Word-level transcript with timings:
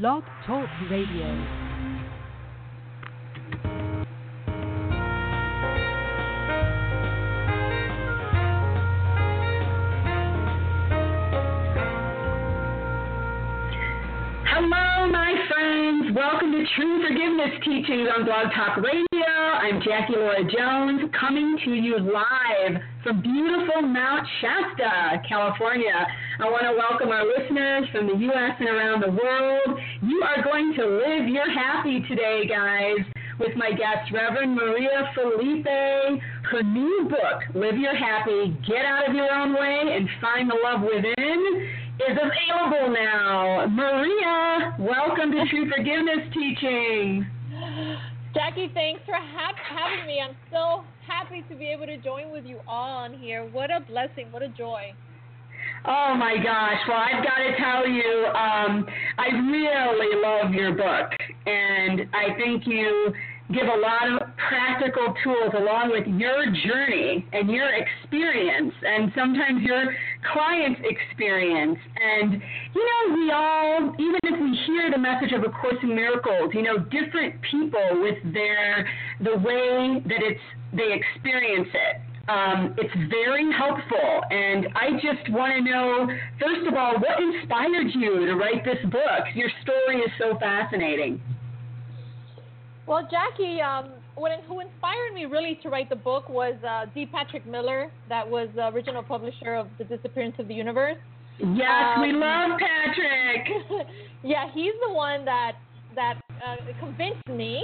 Blog 0.00 0.22
Talk 0.46 0.66
Radio. 0.90 1.26
Hello, 14.48 15.12
my 15.12 15.34
friends. 15.46 16.16
Welcome 16.16 16.52
to 16.52 16.64
True 16.74 17.06
Forgiveness 17.06 17.50
Teachings 17.62 18.08
on 18.16 18.24
Blog 18.24 18.46
Talk 18.56 18.78
Radio. 18.78 19.11
I'm 19.42 19.82
Jackie 19.82 20.14
Lora 20.14 20.44
Jones, 20.44 21.10
coming 21.18 21.58
to 21.64 21.70
you 21.74 21.98
live 21.98 22.80
from 23.02 23.20
beautiful 23.22 23.82
Mount 23.82 24.24
Shasta, 24.40 25.18
California. 25.28 26.06
I 26.38 26.44
want 26.46 26.62
to 26.62 26.78
welcome 26.78 27.08
our 27.08 27.26
listeners 27.26 27.90
from 27.90 28.06
the 28.06 28.14
U.S. 28.30 28.54
and 28.60 28.68
around 28.68 29.02
the 29.02 29.10
world. 29.10 29.80
You 30.02 30.22
are 30.22 30.44
going 30.44 30.74
to 30.78 30.86
live 30.86 31.26
your 31.26 31.50
happy 31.50 32.06
today, 32.08 32.46
guys, 32.46 33.02
with 33.40 33.56
my 33.56 33.70
guest, 33.70 34.14
Reverend 34.14 34.54
Maria 34.54 35.10
Felipe. 35.12 35.66
Her 35.66 36.62
new 36.62 37.10
book, 37.10 37.42
Live 37.54 37.78
Your 37.78 37.96
Happy, 37.96 38.56
Get 38.62 38.86
Out 38.86 39.08
of 39.08 39.14
Your 39.14 39.32
Own 39.32 39.54
Way 39.54 39.96
and 39.98 40.08
Find 40.20 40.48
the 40.48 40.58
Love 40.62 40.82
Within 40.82 41.66
is 41.98 42.14
available 42.14 42.94
now. 42.94 43.66
Maria, 43.66 44.76
welcome 44.78 45.32
to 45.32 45.42
True 45.50 45.68
Forgiveness 45.68 46.30
Teaching. 46.32 47.26
Jackie, 48.34 48.70
thanks 48.72 49.02
for 49.04 49.14
ha- 49.14 49.52
having 49.68 50.06
me. 50.06 50.20
I'm 50.20 50.36
so 50.50 50.84
happy 51.06 51.44
to 51.50 51.54
be 51.54 51.66
able 51.66 51.86
to 51.86 51.98
join 51.98 52.32
with 52.32 52.44
you 52.44 52.60
all 52.66 53.04
on 53.04 53.12
here. 53.14 53.48
What 53.50 53.70
a 53.70 53.80
blessing. 53.80 54.30
What 54.30 54.42
a 54.42 54.48
joy. 54.48 54.94
Oh 55.84 56.14
my 56.14 56.36
gosh. 56.42 56.78
Well, 56.88 56.96
I've 56.96 57.24
got 57.24 57.38
to 57.38 57.56
tell 57.58 57.88
you, 57.88 58.26
um, 58.28 58.86
I 59.18 59.28
really 59.50 60.22
love 60.22 60.54
your 60.54 60.72
book. 60.72 61.10
And 61.46 62.02
I 62.14 62.34
think 62.36 62.66
you 62.66 63.12
give 63.52 63.66
a 63.66 63.80
lot 63.80 64.08
of 64.08 64.28
practical 64.48 65.14
tools 65.22 65.52
along 65.58 65.90
with 65.90 66.06
your 66.06 66.46
journey 66.64 67.26
and 67.32 67.50
your 67.50 67.68
experience 67.74 68.72
and 68.82 69.12
sometimes 69.14 69.62
your 69.62 69.94
client's 70.32 70.80
experience. 70.84 71.78
And, 72.00 72.40
you 72.74 72.84
know, 72.84 73.14
we 73.14 73.30
all, 73.32 73.94
even 73.98 74.20
if 74.22 74.40
we 74.40 74.58
hear 74.66 74.90
the 74.90 74.98
message 74.98 75.32
of 75.32 75.42
A 75.42 75.50
Course 75.50 75.78
in 75.82 75.94
Miracles, 75.94 76.50
you 76.54 76.62
know, 76.62 76.78
different 76.78 77.40
people 77.50 78.02
with 78.02 78.18
their, 78.32 78.88
the 79.20 79.38
way 79.38 80.02
that 80.06 80.22
it's, 80.22 80.40
they 80.72 80.92
experience 80.92 81.68
it. 81.74 82.00
Um, 82.28 82.76
it's 82.78 82.94
very 83.10 83.50
helpful, 83.52 84.22
and 84.30 84.68
I 84.76 84.92
just 85.02 85.28
want 85.30 85.52
to 85.56 85.60
know, 85.60 86.06
first 86.38 86.68
of 86.68 86.74
all, 86.74 86.94
what 86.94 87.18
inspired 87.20 87.88
you 87.94 88.26
to 88.26 88.34
write 88.36 88.64
this 88.64 88.78
book? 88.92 89.26
Your 89.34 89.50
story 89.62 89.98
is 89.98 90.10
so 90.20 90.38
fascinating. 90.38 91.20
Well, 92.86 93.08
Jackie, 93.10 93.60
um, 93.60 93.90
what, 94.14 94.32
who 94.46 94.60
inspired 94.60 95.14
me 95.14 95.24
really 95.24 95.58
to 95.62 95.68
write 95.68 95.88
the 95.88 95.96
book 95.96 96.28
was 96.28 96.54
uh, 96.66 96.86
D. 96.94 97.06
Patrick 97.06 97.46
Miller, 97.46 97.90
that 98.08 98.28
was 98.28 98.48
the 98.54 98.68
original 98.68 99.02
publisher 99.02 99.54
of 99.54 99.68
The 99.78 99.84
Disappearance 99.84 100.36
of 100.38 100.48
the 100.48 100.54
Universe. 100.54 100.96
Yes, 101.38 101.96
um, 101.96 102.02
we 102.02 102.12
love 102.12 102.58
Patrick. 102.58 103.86
yeah, 104.22 104.46
he's 104.52 104.74
the 104.86 104.92
one 104.92 105.24
that 105.24 105.52
that 105.94 106.20
uh, 106.44 106.56
convinced 106.80 107.26
me 107.28 107.62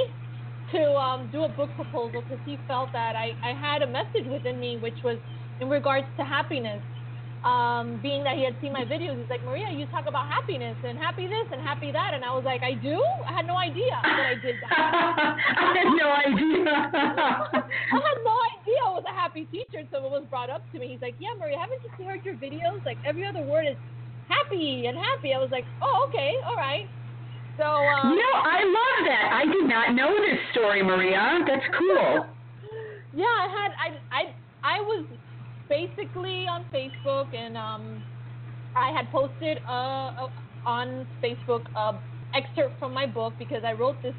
to 0.73 0.95
um, 0.95 1.29
do 1.33 1.45
a 1.45 1.49
book 1.49 1.71
proposal 1.77 2.23
because 2.23 2.39
he 2.45 2.59
felt 2.67 2.93
that 2.93 3.15
I, 3.17 3.33
I 3.43 3.55
had 3.59 3.83
a 3.83 3.87
message 3.87 4.27
within 4.31 4.61
me, 4.61 4.77
which 4.77 4.99
was 5.03 5.17
in 5.61 5.69
regards 5.69 6.07
to 6.19 6.25
happiness 6.25 6.83
um, 7.47 8.03
being 8.03 8.25
that 8.27 8.35
he 8.35 8.43
had 8.43 8.59
seen 8.59 8.73
my 8.75 8.83
videos, 8.83 9.15
he's 9.15 9.31
like, 9.31 9.45
Maria, 9.47 9.71
you 9.71 9.87
talk 9.95 10.11
about 10.11 10.27
happiness 10.27 10.75
and 10.83 10.99
happy 10.99 11.31
this 11.31 11.47
and 11.55 11.63
happy 11.63 11.95
that. 11.95 12.11
And 12.15 12.27
I 12.27 12.35
was 12.35 12.43
like, 12.43 12.67
I 12.67 12.75
do? 12.75 12.99
I 12.99 13.33
had 13.33 13.47
no 13.47 13.55
idea 13.55 13.95
that 14.03 14.27
I 14.27 14.37
did 14.43 14.57
that. 14.59 14.75
I 14.75 15.71
had 15.79 15.91
no 15.95 16.09
idea. 16.11 16.67
I 17.95 17.99
had 18.03 18.19
no 18.27 18.37
idea 18.59 18.79
I 18.83 18.91
was 18.91 19.07
a 19.07 19.15
happy 19.15 19.47
teacher 19.55 19.79
until 19.87 20.07
it 20.07 20.11
was 20.11 20.27
brought 20.27 20.51
up 20.51 20.67
to 20.75 20.79
me. 20.83 20.91
He's 20.91 21.03
like, 21.03 21.15
Yeah, 21.23 21.31
Maria, 21.39 21.59
haven't 21.63 21.79
you 21.87 21.91
heard 22.03 22.27
your 22.27 22.35
videos? 22.35 22.83
Like, 22.83 22.99
every 23.07 23.23
other 23.23 23.47
word 23.47 23.71
is 23.71 23.79
happy 24.27 24.91
and 24.91 24.99
happy. 24.99 25.31
I 25.31 25.39
was 25.39 25.51
like, 25.55 25.65
Oh, 25.79 26.11
okay, 26.11 26.35
all 26.43 26.59
right. 26.59 26.91
So, 27.55 27.67
um, 27.67 28.15
you 28.15 28.19
know, 28.19 28.35
I 28.39 28.61
love 28.63 28.99
that. 29.11 29.27
I 29.35 29.45
did 29.47 29.67
not 29.67 29.95
know 29.95 30.15
this 30.15 30.39
story, 30.55 30.83
Maria. 30.83 31.43
That's 31.43 31.67
cool. 31.75 32.27
yeah, 33.19 33.27
I 33.27 33.47
had, 33.51 33.71
I, 33.75 33.89
I, 34.15 34.23
basically 35.79 36.47
on 36.49 36.65
Facebook, 36.75 37.33
and 37.35 37.57
um, 37.57 38.03
I 38.75 38.91
had 38.91 39.11
posted 39.11 39.59
uh, 39.69 40.27
uh, 40.27 40.29
on 40.67 41.07
Facebook 41.23 41.63
a 41.77 41.99
excerpt 42.35 42.79
from 42.79 42.93
my 42.93 43.07
book 43.07 43.33
because 43.39 43.63
I 43.65 43.73
wrote 43.73 43.97
this 44.03 44.15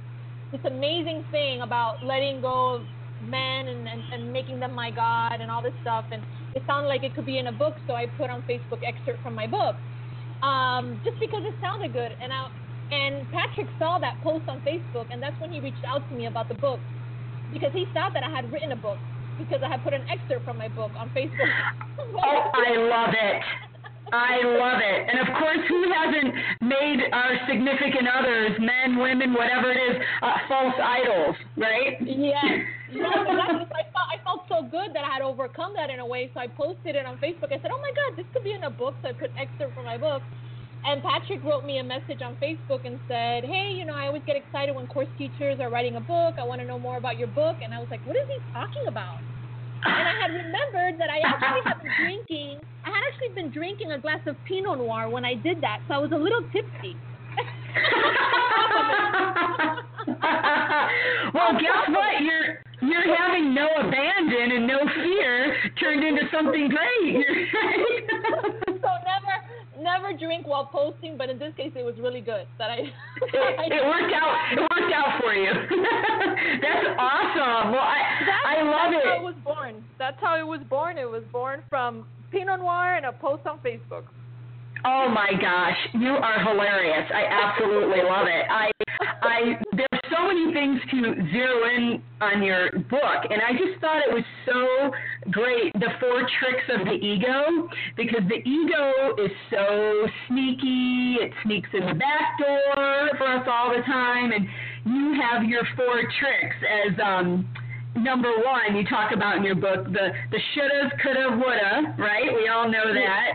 this 0.52 0.62
amazing 0.66 1.24
thing 1.32 1.62
about 1.62 2.04
letting 2.04 2.42
go 2.42 2.76
of 2.76 2.82
men 3.22 3.68
and, 3.68 3.88
and, 3.88 4.02
and 4.14 4.34
making 4.34 4.60
them 4.60 4.74
my 4.74 4.90
God 4.90 5.42
and 5.42 5.52
all 5.52 5.62
this 5.62 5.78
stuff. 5.84 6.06
And 6.12 6.24
it 6.56 6.64
sounded 6.66 6.88
like 6.88 7.04
it 7.04 7.14
could 7.14 7.26
be 7.26 7.38
in 7.38 7.46
a 7.48 7.52
book, 7.52 7.76
so 7.86 7.94
I 7.94 8.08
put 8.18 8.32
on 8.32 8.42
Facebook 8.50 8.82
excerpt 8.82 9.22
from 9.22 9.36
my 9.36 9.46
book, 9.46 9.76
um, 10.42 11.00
just 11.06 11.20
because 11.20 11.44
it 11.44 11.54
sounded 11.62 11.94
good. 11.94 12.16
And 12.22 12.32
I 12.32 12.48
and 12.92 13.30
Patrick 13.32 13.68
saw 13.78 14.00
that 14.00 14.16
post 14.24 14.48
on 14.48 14.62
Facebook, 14.62 15.08
and 15.12 15.22
that's 15.22 15.40
when 15.42 15.52
he 15.52 15.60
reached 15.60 15.84
out 15.86 16.08
to 16.10 16.16
me 16.16 16.26
about 16.26 16.48
the 16.48 16.56
book 16.56 16.80
because 17.54 17.74
he 17.74 17.86
thought 17.94 18.14
that 18.14 18.24
I 18.24 18.30
had 18.30 18.52
written 18.52 18.72
a 18.72 18.76
book 18.76 18.98
because 19.40 19.64
I 19.64 19.70
had 19.72 19.84
put 19.84 19.94
an 19.94 20.04
excerpt 20.12 20.46
from 20.46 20.58
my 20.58 20.68
book 20.68 20.92
on 20.98 21.10
Facebook. 21.16 21.50
oh, 22.00 22.52
I 22.54 22.76
love 22.78 23.16
it. 23.16 23.42
I 24.12 24.42
love 24.42 24.82
it. 24.82 25.00
And 25.06 25.22
of 25.22 25.30
course, 25.38 25.62
who 25.70 25.86
hasn't 25.94 26.34
made 26.62 27.00
our 27.14 27.34
significant 27.48 28.10
others, 28.10 28.58
men, 28.60 28.98
women, 28.98 29.34
whatever 29.34 29.72
it 29.72 29.78
is, 29.78 30.02
uh, 30.22 30.38
false 30.48 30.76
idols, 30.82 31.36
right? 31.58 31.98
Yes. 32.20 32.66
Exactly. 32.90 33.38
I 33.38 33.86
felt, 33.94 34.10
I 34.10 34.18
felt 34.24 34.42
so 34.50 34.66
good 34.66 34.98
that 34.98 35.06
I 35.06 35.14
had 35.14 35.22
overcome 35.22 35.74
that 35.78 35.90
in 35.90 36.00
a 36.00 36.06
way. 36.06 36.30
So 36.34 36.40
I 36.40 36.48
posted 36.48 36.96
it 36.96 37.06
on 37.06 37.18
Facebook. 37.18 37.54
I 37.54 37.62
said, 37.62 37.70
oh 37.72 37.80
my 37.80 37.94
God, 37.94 38.18
this 38.18 38.26
could 38.34 38.44
be 38.44 38.52
in 38.52 38.64
a 38.64 38.70
book. 38.70 38.96
So 39.02 39.10
I 39.10 39.14
put 39.14 39.30
excerpt 39.38 39.76
from 39.76 39.86
my 39.86 39.98
book. 39.98 40.22
And 40.86 41.04
Patrick 41.04 41.44
wrote 41.44 41.66
me 41.66 41.80
a 41.80 41.84
message 41.84 42.22
on 42.24 42.38
Facebook 42.40 42.86
and 42.86 43.02
said, 43.08 43.44
Hey, 43.44 43.74
you 43.76 43.86
know, 43.86 43.96
I 43.96 44.08
always 44.08 44.24
get 44.26 44.38
excited 44.38 44.74
when 44.76 44.88
course 44.88 45.10
teachers 45.18 45.60
are 45.60 45.70
writing 45.70 45.98
a 45.98 46.02
book. 46.02 46.36
I 46.40 46.46
want 46.46 46.62
to 46.62 46.68
know 46.68 46.80
more 46.80 46.96
about 46.98 47.18
your 47.18 47.28
book. 47.28 47.58
And 47.64 47.74
I 47.74 47.80
was 47.80 47.90
like, 47.92 48.06
What 48.06 48.16
is 48.16 48.24
he 48.28 48.38
talking 48.54 48.84
about? 48.88 49.20
And 49.84 50.08
I 50.08 50.14
had 50.22 50.32
remembered 50.32 51.00
that 51.00 51.10
I 51.10 51.20
actually 51.24 51.62
had 51.64 51.82
been 51.82 51.92
drinking. 52.00 52.60
I 52.84 52.90
had 52.90 53.02
actually 53.12 53.34
been 53.36 53.50
drinking 53.52 53.92
a 53.92 54.00
glass 54.00 54.20
of 54.28 54.36
Pinot 54.46 54.78
Noir 54.78 55.10
when 55.10 55.24
I 55.24 55.36
did 55.36 55.62
that, 55.62 55.80
so 55.88 55.94
I 55.96 56.00
was 56.00 56.12
a 56.12 56.18
little 56.18 56.42
tipsy. 56.52 56.98
well, 61.34 61.54
guess 61.60 61.88
what? 61.96 62.22
You're 62.24 62.60
you're 62.82 63.16
having 63.16 63.54
no 63.54 63.70
abandon 63.80 64.52
and 64.52 64.68
no 64.68 64.80
fear 64.96 65.56
turned 65.80 66.04
into 66.04 66.28
something 66.32 66.70
great. 66.70 67.26
never 69.90 70.14
drink 70.14 70.46
while 70.46 70.66
posting, 70.66 71.18
but 71.18 71.30
in 71.30 71.40
this 71.40 71.54
case, 71.58 71.72
it 71.76 71.84
was 71.84 71.96
really 71.98 72.22
good 72.22 72.46
that 72.58 72.70
I. 72.70 72.78
it, 72.78 73.74
it 73.74 73.84
worked 73.94 74.14
out. 74.14 74.34
It 74.54 74.62
worked 74.62 74.94
out 74.94 75.18
for 75.22 75.34
you. 75.34 75.50
that's 76.62 76.88
awesome. 76.98 77.74
Well, 77.74 77.82
I 77.82 78.00
that's, 78.22 78.46
I 78.46 78.58
love 78.62 78.92
that's 78.94 79.06
it. 79.06 79.10
How 79.10 79.20
it 79.20 79.24
was 79.24 79.40
born. 79.44 79.84
That's 79.98 80.18
how 80.22 80.38
it 80.38 80.46
was 80.46 80.62
born. 80.70 80.98
It 80.98 81.10
was 81.10 81.24
born 81.32 81.64
from 81.70 82.06
Pinot 82.32 82.60
Noir 82.60 82.96
and 82.96 83.06
a 83.06 83.14
post 83.14 83.48
on 83.48 83.58
Facebook. 83.60 84.06
Oh 84.86 85.10
my 85.10 85.32
gosh, 85.42 85.78
you 85.94 86.14
are 86.14 86.40
hilarious. 86.40 87.10
I 87.14 87.26
absolutely 87.28 88.00
love 88.06 88.28
it. 88.28 88.46
I 88.50 88.72
I 89.22 89.40
there's 89.76 90.04
so 90.08 90.28
many 90.28 90.54
things 90.54 90.80
to 90.92 91.30
zero 91.32 91.68
in 91.76 92.02
on 92.22 92.44
your 92.44 92.72
book 92.88 93.20
and 93.30 93.42
I 93.44 93.52
just 93.54 93.82
thought 93.82 94.00
it 94.08 94.14
was 94.14 94.24
so 94.46 94.92
great 95.32 95.74
the 95.74 95.90
four 96.00 96.22
tricks 96.40 96.64
of 96.74 96.86
the 96.86 96.94
ego 96.94 97.68
because 97.98 98.22
the 98.30 98.42
ego 98.48 99.16
is 99.24 99.32
so 99.52 100.08
sneaky, 100.28 101.18
it 101.20 101.32
sneaks 101.44 101.70
in 101.74 101.86
the 101.86 101.94
back 101.94 102.40
door 102.40 103.10
for 103.18 103.28
us 103.28 103.48
all 103.50 103.70
the 103.76 103.84
time 103.84 104.32
and 104.32 104.48
you 104.86 105.20
have 105.22 105.44
your 105.44 105.64
four 105.76 106.02
tricks 106.20 106.56
as 106.64 106.98
um 107.04 107.48
number 107.96 108.32
one 108.46 108.76
you 108.76 108.86
talk 108.86 109.12
about 109.14 109.38
in 109.38 109.44
your 109.44 109.56
book 109.56 109.84
the 109.92 110.10
the 110.32 110.40
shoulda 110.54 110.90
coulda 111.04 111.36
woulda 111.36 111.96
right 111.98 112.34
we 112.34 112.48
all 112.48 112.70
know 112.70 112.94
that 112.94 113.34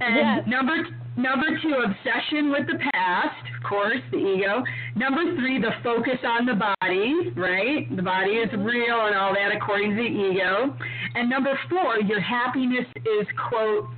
and 0.00 0.16
yes. 0.16 0.46
number 0.46 0.76
Number 1.16 1.46
two, 1.62 1.74
obsession 1.74 2.50
with 2.50 2.66
the 2.66 2.78
past, 2.92 3.38
of 3.56 3.62
course, 3.68 4.00
the 4.10 4.18
ego. 4.18 4.64
Number 4.96 5.34
three, 5.36 5.60
the 5.60 5.72
focus 5.82 6.18
on 6.24 6.46
the 6.46 6.54
body, 6.54 7.32
right? 7.34 7.84
The 7.96 8.02
body 8.02 8.32
is 8.32 8.50
real 8.52 9.06
and 9.06 9.16
all 9.16 9.34
that 9.34 9.50
according 9.54 9.90
to 9.90 9.96
the 9.96 10.02
ego. 10.02 10.76
And 11.14 11.28
number 11.28 11.58
four, 11.68 11.98
your 12.00 12.20
happiness 12.20 12.86
is, 12.96 13.26
quote, 13.48 13.88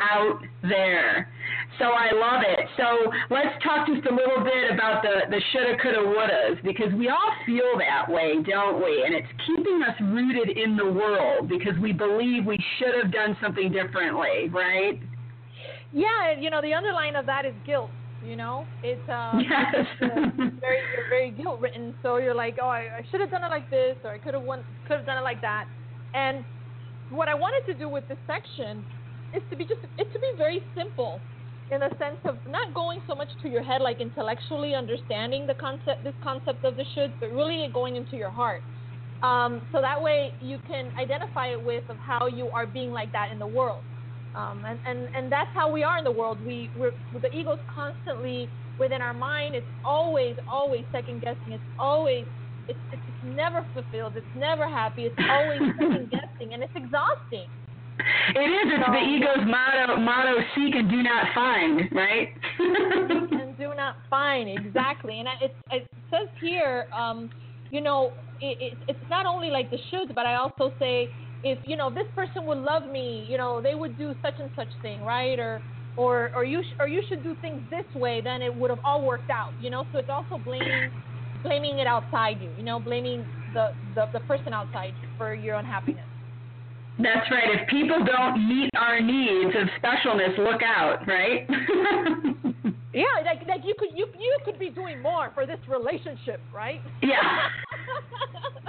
out 0.00 0.38
there. 0.62 1.28
So 1.78 1.86
I 1.86 2.14
love 2.14 2.42
it. 2.46 2.66
So 2.76 3.10
let's 3.30 3.50
talk 3.64 3.86
just 3.86 4.06
a 4.06 4.14
little 4.14 4.44
bit 4.44 4.70
about 4.72 5.02
the, 5.02 5.26
the 5.28 5.40
shoulda, 5.52 5.76
coulda, 5.82 5.98
wouldas, 5.98 6.62
because 6.62 6.92
we 6.94 7.08
all 7.08 7.32
feel 7.46 7.78
that 7.78 8.10
way, 8.10 8.34
don't 8.46 8.78
we? 8.78 9.02
And 9.04 9.14
it's 9.14 9.28
keeping 9.46 9.82
us 9.82 9.96
rooted 10.02 10.56
in 10.56 10.76
the 10.76 10.86
world 10.86 11.48
because 11.48 11.74
we 11.80 11.92
believe 11.92 12.46
we 12.46 12.58
should 12.78 12.94
have 13.02 13.12
done 13.12 13.36
something 13.42 13.72
differently, 13.72 14.50
right? 14.50 15.00
Yeah, 15.92 16.38
you 16.38 16.50
know, 16.50 16.62
the 16.62 16.74
underline 16.74 17.16
of 17.16 17.26
that 17.26 17.44
is 17.44 17.54
guilt. 17.66 17.90
You 18.24 18.36
know, 18.36 18.68
it's 18.82 19.06
um, 19.08 19.40
it's, 19.40 20.02
uh, 20.02 20.30
very 20.60 20.80
very 21.10 21.30
guilt 21.32 21.60
ridden. 21.60 21.94
So 22.02 22.16
you're 22.16 22.34
like, 22.34 22.56
oh, 22.60 22.68
I, 22.68 22.88
I 22.98 23.02
should 23.10 23.20
have 23.20 23.30
done 23.30 23.44
it 23.44 23.50
like 23.50 23.68
this, 23.70 23.96
or 24.04 24.12
I 24.12 24.18
could 24.18 24.34
have 24.34 24.44
could 24.86 24.96
have 24.96 25.06
done 25.06 25.18
it 25.18 25.24
like 25.24 25.42
that. 25.42 25.66
And 26.14 26.44
what 27.08 27.28
I 27.28 27.34
wanted 27.34 27.72
to 27.72 27.78
do 27.78 27.88
with 27.88 28.08
this 28.08 28.18
section 28.26 28.84
is 29.34 29.42
to 29.50 29.56
be 29.56 29.64
just 29.64 29.80
it's 29.98 30.12
to 30.12 30.18
be 30.18 30.32
very 30.38 30.62
simple 30.76 31.24
in 31.70 31.80
the 31.80 31.90
sense 31.98 32.18
of 32.24 32.38
not 32.46 32.74
going 32.74 33.00
so 33.06 33.14
much 33.14 33.28
to 33.42 33.48
your 33.48 33.62
head 33.62 33.80
like 33.80 34.00
intellectually 34.00 34.74
understanding 34.74 35.46
the 35.46 35.54
concept 35.54 36.04
this 36.04 36.14
concept 36.22 36.64
of 36.64 36.76
the 36.76 36.84
should 36.94 37.14
but 37.20 37.30
really 37.32 37.68
going 37.72 37.96
into 37.96 38.16
your 38.16 38.30
heart 38.30 38.62
um, 39.22 39.62
so 39.72 39.80
that 39.80 40.00
way 40.00 40.32
you 40.40 40.58
can 40.66 40.90
identify 41.00 41.48
it 41.48 41.62
with 41.62 41.84
of 41.88 41.98
how 41.98 42.26
you 42.26 42.50
are 42.50 42.66
being 42.66 42.90
like 42.90 43.12
that 43.12 43.28
in 43.32 43.38
the 43.38 43.46
world 43.46 43.84
um, 44.34 44.64
and, 44.64 44.78
and, 44.86 45.14
and 45.14 45.32
that's 45.32 45.50
how 45.54 45.70
we 45.70 45.82
are 45.82 45.98
in 45.98 46.04
the 46.04 46.12
world 46.12 46.38
we 46.44 46.70
we're, 46.78 46.92
the 47.20 47.30
ego's 47.34 47.58
constantly 47.74 48.48
within 48.78 49.00
our 49.00 49.14
mind 49.14 49.54
it's 49.54 49.66
always 49.84 50.36
always 50.50 50.84
second 50.92 51.20
guessing 51.20 51.52
it's 51.52 51.62
always 51.78 52.24
it's, 52.68 52.78
it's, 52.92 53.02
it's 53.06 53.36
never 53.36 53.64
fulfilled 53.74 54.12
it's 54.16 54.26
never 54.36 54.68
happy 54.68 55.02
it's 55.02 55.16
always 55.30 55.60
second 55.78 56.10
guessing 56.10 56.54
and 56.54 56.62
it's 56.62 56.72
exhausting 56.74 57.46
it 58.34 58.40
is. 58.40 58.72
It's 58.74 58.86
the 58.86 58.98
ego's 58.98 59.46
motto. 59.46 59.96
Motto: 60.00 60.40
seek 60.54 60.74
and 60.74 60.90
do 60.90 61.02
not 61.02 61.26
find. 61.34 61.80
Right. 61.92 62.28
and 62.58 63.56
do 63.56 63.72
not 63.76 63.96
find 64.10 64.48
exactly. 64.48 65.20
And 65.20 65.28
it, 65.40 65.54
it 65.70 65.86
says 66.10 66.28
here, 66.40 66.86
um, 66.92 67.30
you 67.70 67.80
know, 67.80 68.12
it, 68.40 68.72
it, 68.72 68.78
it's 68.88 69.10
not 69.10 69.26
only 69.26 69.50
like 69.50 69.70
the 69.70 69.78
shoulds, 69.92 70.14
but 70.14 70.26
I 70.26 70.34
also 70.34 70.72
say 70.78 71.08
if 71.44 71.58
you 71.64 71.76
know 71.76 71.90
this 71.92 72.06
person 72.16 72.46
would 72.46 72.58
love 72.58 72.90
me, 72.90 73.26
you 73.28 73.36
know, 73.38 73.60
they 73.62 73.74
would 73.74 73.96
do 73.96 74.14
such 74.22 74.34
and 74.40 74.50
such 74.56 74.72
thing, 74.82 75.02
right? 75.02 75.38
Or 75.38 75.62
or 75.96 76.30
or 76.34 76.44
you 76.44 76.62
sh- 76.62 76.76
or 76.80 76.88
you 76.88 77.02
should 77.08 77.22
do 77.22 77.36
things 77.40 77.62
this 77.70 77.84
way, 77.94 78.20
then 78.22 78.42
it 78.42 78.52
would 78.52 78.70
have 78.70 78.80
all 78.84 79.06
worked 79.06 79.30
out, 79.30 79.52
you 79.58 79.70
know. 79.70 79.84
So 79.92 79.98
it's 79.98 80.08
also 80.08 80.38
blaming 80.38 80.90
blaming 81.42 81.78
it 81.78 81.86
outside 81.86 82.40
you, 82.40 82.52
you 82.56 82.64
know, 82.64 82.80
blaming 82.80 83.26
the 83.52 83.68
the, 83.94 84.06
the 84.12 84.20
person 84.20 84.52
outside 84.52 84.94
you 85.00 85.08
for 85.16 85.34
your 85.34 85.56
unhappiness. 85.56 86.08
That's 86.96 87.28
right. 87.30 87.60
If 87.60 87.68
people 87.68 88.04
don't 88.04 88.48
meet 88.48 88.70
our 88.78 89.00
needs 89.00 89.54
of 89.56 89.68
specialness, 89.82 90.38
look 90.38 90.62
out, 90.62 91.06
right? 91.06 91.44
yeah, 92.94 93.04
like 93.24 93.46
like 93.46 93.60
you 93.64 93.74
could 93.78 93.90
you 93.94 94.06
you 94.14 94.38
could 94.44 94.58
be 94.58 94.70
doing 94.70 95.02
more 95.02 95.30
for 95.34 95.44
this 95.46 95.58
relationship, 95.68 96.46
right? 96.52 96.80
Yeah. 97.02 97.18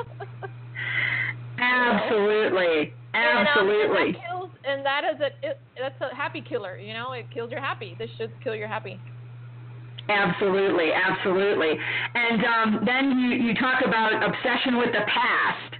Absolutely. 1.66 2.94
Absolutely. 3.16 3.16
And, 3.16 3.48
um, 3.48 3.70
and 3.70 4.16
that 4.16 4.28
kills, 4.28 4.50
and 4.66 4.86
that 4.86 5.02
is 5.04 5.22
a 5.22 5.48
it, 5.48 5.60
that's 5.80 6.02
a 6.02 6.16
happy 6.16 6.42
killer. 6.42 6.78
You 6.78 6.94
know, 6.94 7.14
it 7.14 7.32
kills 7.34 7.50
your 7.50 7.62
happy. 7.62 7.96
This 7.98 8.10
should 8.18 8.32
kill 8.44 8.56
your 8.56 8.68
happy. 8.68 9.00
Absolutely, 10.10 10.90
absolutely. 10.94 11.74
And 12.14 12.44
um, 12.46 12.86
then 12.86 13.18
you, 13.18 13.30
you 13.48 13.54
talk 13.56 13.82
about 13.86 14.14
obsession 14.14 14.78
with 14.78 14.92
the 14.92 15.02
past. 15.08 15.76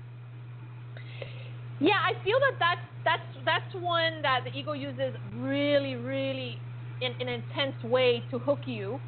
Yeah, 1.80 2.00
I 2.02 2.14
feel 2.24 2.40
that 2.40 2.58
that's 2.58 2.88
that's 3.04 3.46
that's 3.46 3.84
one 3.84 4.22
that 4.22 4.42
the 4.46 4.58
ego 4.58 4.74
uses 4.74 5.14
really, 5.36 5.96
really 5.96 6.58
in, 7.02 7.12
in 7.20 7.28
an 7.28 7.44
intense 7.44 7.84
way 7.84 8.24
to 8.32 8.40
hook 8.40 8.62
you, 8.66 9.00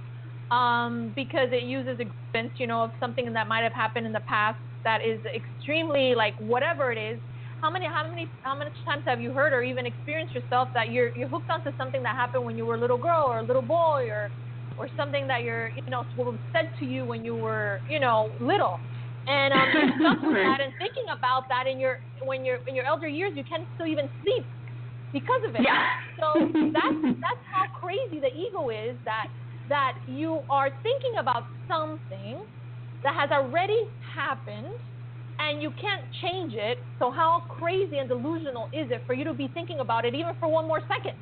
um, 0.52 1.14
because 1.16 1.50
it 1.52 1.64
uses 1.64 2.00
a 2.00 2.04
grievance, 2.04 2.54
you 2.60 2.68
know, 2.68 2.84
of 2.84 2.92
something 3.00 3.32
that 3.34 3.48
might 3.48 3.64
have 3.64 3.74
happened 3.74 4.06
in 4.06 4.12
the 4.12 4.20
past 4.28 4.60
that 4.84 5.02
is 5.06 5.22
extremely 5.36 6.16
like 6.16 6.36
whatever 6.40 6.92
it 6.92 6.98
is. 6.98 7.20
How 7.62 7.72
many 7.72 7.86
how 7.88 8.08
many 8.10 8.32
how 8.44 8.58
many 8.58 8.72
times 8.88 9.04
have 9.08 9.20
you 9.20 9.34
heard 9.34 9.54
or 9.54 9.64
even 9.64 9.86
experienced 9.86 10.34
yourself 10.36 10.70
that 10.76 10.92
you're 10.92 11.12
you're 11.16 11.30
hooked 11.30 11.50
onto 11.50 11.76
something 11.78 12.04
that 12.04 12.16
happened 12.16 12.44
when 12.46 12.58
you 12.58 12.66
were 12.66 12.76
a 12.76 12.80
little 12.80 12.98
girl 12.98 13.26
or 13.28 13.40
a 13.40 13.44
little 13.44 13.64
boy 13.64 14.08
or 14.10 14.32
or 14.78 14.88
something 14.96 15.28
that 15.28 15.44
you're 15.44 15.70
you 15.70 15.82
know 15.90 16.06
said 16.56 16.70
to 16.80 16.86
you 16.86 17.06
when 17.06 17.26
you 17.26 17.36
were 17.36 17.82
you 17.90 18.00
know 18.00 18.34
little 18.40 18.80
and 19.28 19.54
um, 19.54 19.68
stuff 20.00 20.18
with 20.24 20.36
that 20.36 20.60
and 20.64 20.74
thinking 20.80 21.08
about 21.12 21.44
that 21.50 21.68
in 21.68 21.80
your 21.80 21.98
when 22.24 22.46
you're 22.46 22.60
in 22.68 22.76
your 22.76 22.86
elder 22.86 23.08
years, 23.08 23.34
you 23.36 23.44
can't 23.44 23.68
still 23.76 23.88
even 23.88 24.10
sleep 24.22 24.46
because 25.14 25.44
of 25.48 25.56
it. 25.56 25.62
Yeah. 25.64 25.86
So 26.20 26.48
that's 26.74 27.02
that's 27.22 27.46
how 27.52 27.66
crazy 27.78 28.20
the 28.20 28.32
ego 28.32 28.70
is 28.70 28.98
that 29.06 29.28
that 29.68 29.94
you 30.08 30.42
are 30.50 30.70
thinking 30.82 31.20
about 31.20 31.44
something 31.68 32.42
that 33.04 33.14
has 33.14 33.30
already 33.32 33.78
happened 34.16 34.74
and 35.40 35.62
you 35.62 35.72
can't 35.80 36.02
change 36.22 36.54
it. 36.56 36.80
So 37.00 37.12
how 37.12 37.44
crazy 37.50 37.98
and 37.98 38.10
delusional 38.10 38.70
is 38.74 38.90
it 38.90 39.04
for 39.06 39.14
you 39.14 39.24
to 39.26 39.34
be 39.34 39.48
thinking 39.54 39.80
about 39.80 40.06
it 40.06 40.16
even 40.16 40.34
for 40.40 40.50
one 40.50 40.68
more 40.68 40.82
second? 40.88 41.14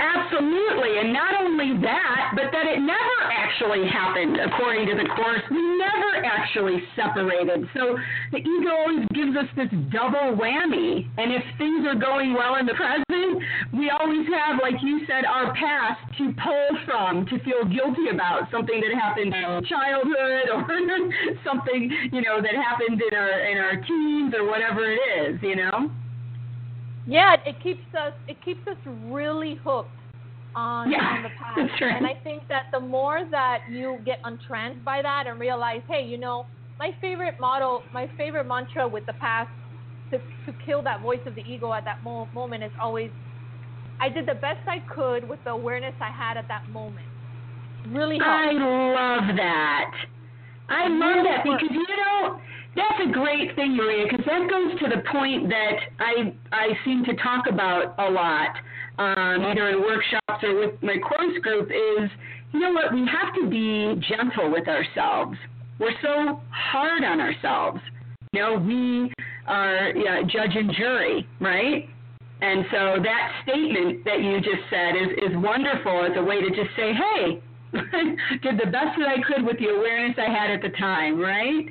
Absolutely, 0.00 0.98
and 0.98 1.12
not 1.12 1.38
only 1.38 1.78
that, 1.82 2.32
but 2.34 2.50
that 2.50 2.66
it 2.66 2.80
never 2.80 3.18
actually 3.30 3.86
happened 3.86 4.34
according 4.40 4.86
to 4.90 4.96
the 4.96 5.06
course. 5.14 5.42
We 5.50 5.62
never 5.78 6.26
actually 6.26 6.82
separated. 6.96 7.68
So 7.74 7.94
the 8.32 8.38
ego 8.38 8.70
always 8.82 9.06
gives 9.14 9.36
us 9.36 9.46
this 9.54 9.70
double 9.92 10.34
whammy. 10.34 11.06
And 11.18 11.30
if 11.30 11.44
things 11.58 11.86
are 11.86 11.94
going 11.94 12.34
well 12.34 12.56
in 12.56 12.66
the 12.66 12.74
present, 12.74 13.06
we 13.72 13.88
always 13.88 14.26
have, 14.28 14.60
like 14.60 14.82
you 14.82 15.00
said, 15.06 15.24
our 15.24 15.54
past 15.54 16.00
to 16.18 16.32
pull 16.44 16.68
from, 16.84 17.24
to 17.26 17.38
feel 17.40 17.64
guilty 17.64 18.12
about 18.12 18.50
something 18.52 18.80
that 18.80 18.92
happened 18.92 19.34
in 19.34 19.64
childhood 19.64 20.46
or 20.52 20.64
something, 21.44 21.90
you 22.12 22.20
know, 22.20 22.42
that 22.42 22.54
happened 22.54 23.00
in 23.00 23.16
our 23.16 23.40
in 23.40 23.56
our 23.56 23.76
teens 23.76 24.34
or 24.36 24.46
whatever 24.46 24.92
it 24.92 25.00
is, 25.24 25.40
you 25.42 25.56
know. 25.56 25.90
Yeah, 27.06 27.36
it 27.46 27.62
keeps 27.62 27.82
us 27.94 28.12
it 28.28 28.42
keeps 28.44 28.60
us 28.68 28.76
really 28.84 29.56
hooked 29.64 29.98
on 30.54 30.92
yeah, 30.92 30.98
on 30.98 31.22
the 31.22 31.30
past. 31.42 31.80
Right. 31.80 31.96
And 31.96 32.06
I 32.06 32.14
think 32.22 32.42
that 32.48 32.64
the 32.72 32.80
more 32.80 33.20
that 33.30 33.60
you 33.70 34.00
get 34.04 34.18
entranced 34.26 34.84
by 34.84 35.00
that 35.00 35.24
and 35.26 35.40
realize, 35.40 35.80
hey, 35.88 36.04
you 36.04 36.18
know, 36.18 36.46
my 36.78 36.90
favorite 37.00 37.36
model, 37.40 37.84
my 37.90 38.06
favorite 38.18 38.46
mantra 38.46 38.86
with 38.86 39.06
the 39.06 39.14
past 39.14 39.48
to 40.12 40.18
to 40.44 40.52
kill 40.64 40.82
that 40.82 41.00
voice 41.00 41.20
of 41.26 41.34
the 41.34 41.42
ego 41.50 41.72
at 41.72 41.86
that 41.86 42.04
mo- 42.04 42.28
moment 42.34 42.62
is 42.62 42.72
always 42.78 43.10
I 44.00 44.08
did 44.08 44.26
the 44.26 44.34
best 44.34 44.66
I 44.66 44.82
could 44.92 45.28
with 45.28 45.38
the 45.44 45.50
awareness 45.50 45.94
I 46.00 46.10
had 46.10 46.36
at 46.36 46.48
that 46.48 46.68
moment. 46.70 47.06
Really 47.88 48.18
helps. 48.18 48.30
I 48.30 48.52
love 48.52 49.36
that. 49.36 49.90
I 50.68 50.88
love 50.88 51.24
that 51.24 51.44
because 51.44 51.68
you 51.70 51.86
know 51.96 52.38
that's 52.74 53.08
a 53.08 53.12
great 53.12 53.54
thing, 53.54 53.76
Maria, 53.76 54.06
because 54.08 54.24
that 54.24 54.48
goes 54.48 54.80
to 54.80 54.88
the 54.88 55.02
point 55.10 55.48
that 55.48 55.76
I 55.98 56.32
I 56.52 56.68
seem 56.84 57.04
to 57.04 57.14
talk 57.16 57.44
about 57.50 57.94
a 57.98 58.10
lot, 58.10 58.56
um, 58.98 59.44
either 59.44 59.68
in 59.68 59.80
workshops 59.82 60.42
or 60.42 60.58
with 60.58 60.82
my 60.82 60.96
course 60.98 61.36
group. 61.42 61.70
Is 61.70 62.10
you 62.52 62.60
know 62.60 62.72
what? 62.72 62.92
We 62.94 63.00
have 63.00 63.34
to 63.34 63.50
be 63.50 64.00
gentle 64.08 64.50
with 64.50 64.68
ourselves. 64.68 65.36
We're 65.78 65.94
so 66.00 66.40
hard 66.50 67.04
on 67.04 67.20
ourselves. 67.20 67.80
You 68.32 68.40
know, 68.40 68.58
we 68.58 69.12
are 69.46 69.92
yeah, 69.94 70.22
judge 70.22 70.56
and 70.56 70.72
jury, 70.74 71.26
right? 71.40 71.88
And 72.42 72.66
so 72.70 72.98
that 73.02 73.32
statement 73.44 74.04
that 74.04 74.20
you 74.20 74.40
just 74.40 74.66
said 74.68 74.96
is, 74.98 75.30
is 75.30 75.36
wonderful 75.38 76.04
as 76.04 76.12
a 76.16 76.22
way 76.22 76.40
to 76.42 76.50
just 76.50 76.74
say, 76.76 76.92
hey, 76.92 77.42
did 78.42 78.58
the 78.58 78.70
best 78.70 78.98
that 78.98 79.08
I 79.08 79.22
could 79.26 79.46
with 79.46 79.58
the 79.58 79.68
awareness 79.68 80.18
I 80.18 80.30
had 80.30 80.50
at 80.50 80.60
the 80.60 80.76
time, 80.76 81.18
right? 81.18 81.66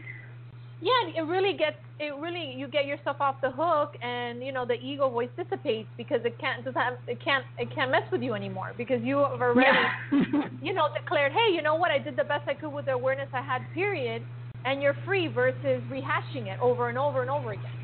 yeah, 0.82 1.14
it 1.16 1.28
really 1.28 1.56
gets 1.58 1.78
it 2.00 2.16
really 2.20 2.56
you 2.58 2.68
get 2.68 2.88
yourself 2.88 3.18
off 3.20 3.36
the 3.42 3.52
hook, 3.52 3.94
and 4.02 4.44
you 4.44 4.52
know 4.52 4.66
the 4.66 4.74
ego 4.74 5.10
voice 5.10 5.30
dissipates 5.38 5.90
because 5.96 6.22
it 6.26 6.40
can't 6.40 6.64
just 6.66 6.76
have, 6.76 6.94
it 7.08 7.24
can't 7.24 7.46
it 7.58 7.74
can't 7.74 7.92
mess 7.92 8.02
with 8.12 8.22
you 8.22 8.34
anymore 8.34 8.74
because 8.78 9.00
you 9.04 9.20
have 9.20 9.42
already 9.42 9.70
Yeah. 9.70 10.22
you 10.62 10.74
know 10.74 10.90
declared, 10.98 11.32
hey, 11.32 11.54
you 11.54 11.62
know 11.62 11.76
what, 11.76 11.92
I 11.92 12.00
did 12.00 12.16
the 12.18 12.24
best 12.24 12.48
I 12.48 12.56
could 12.56 12.72
with 12.74 12.86
the 12.86 12.94
awareness 12.94 13.30
I 13.34 13.42
had, 13.42 13.62
period, 13.74 14.24
and 14.66 14.82
you're 14.82 14.96
free 15.06 15.28
versus 15.28 15.84
rehashing 15.88 16.48
it 16.48 16.58
over 16.60 16.90
and 16.90 16.98
over 16.98 17.22
and 17.22 17.30
over 17.30 17.52
again. 17.52 17.81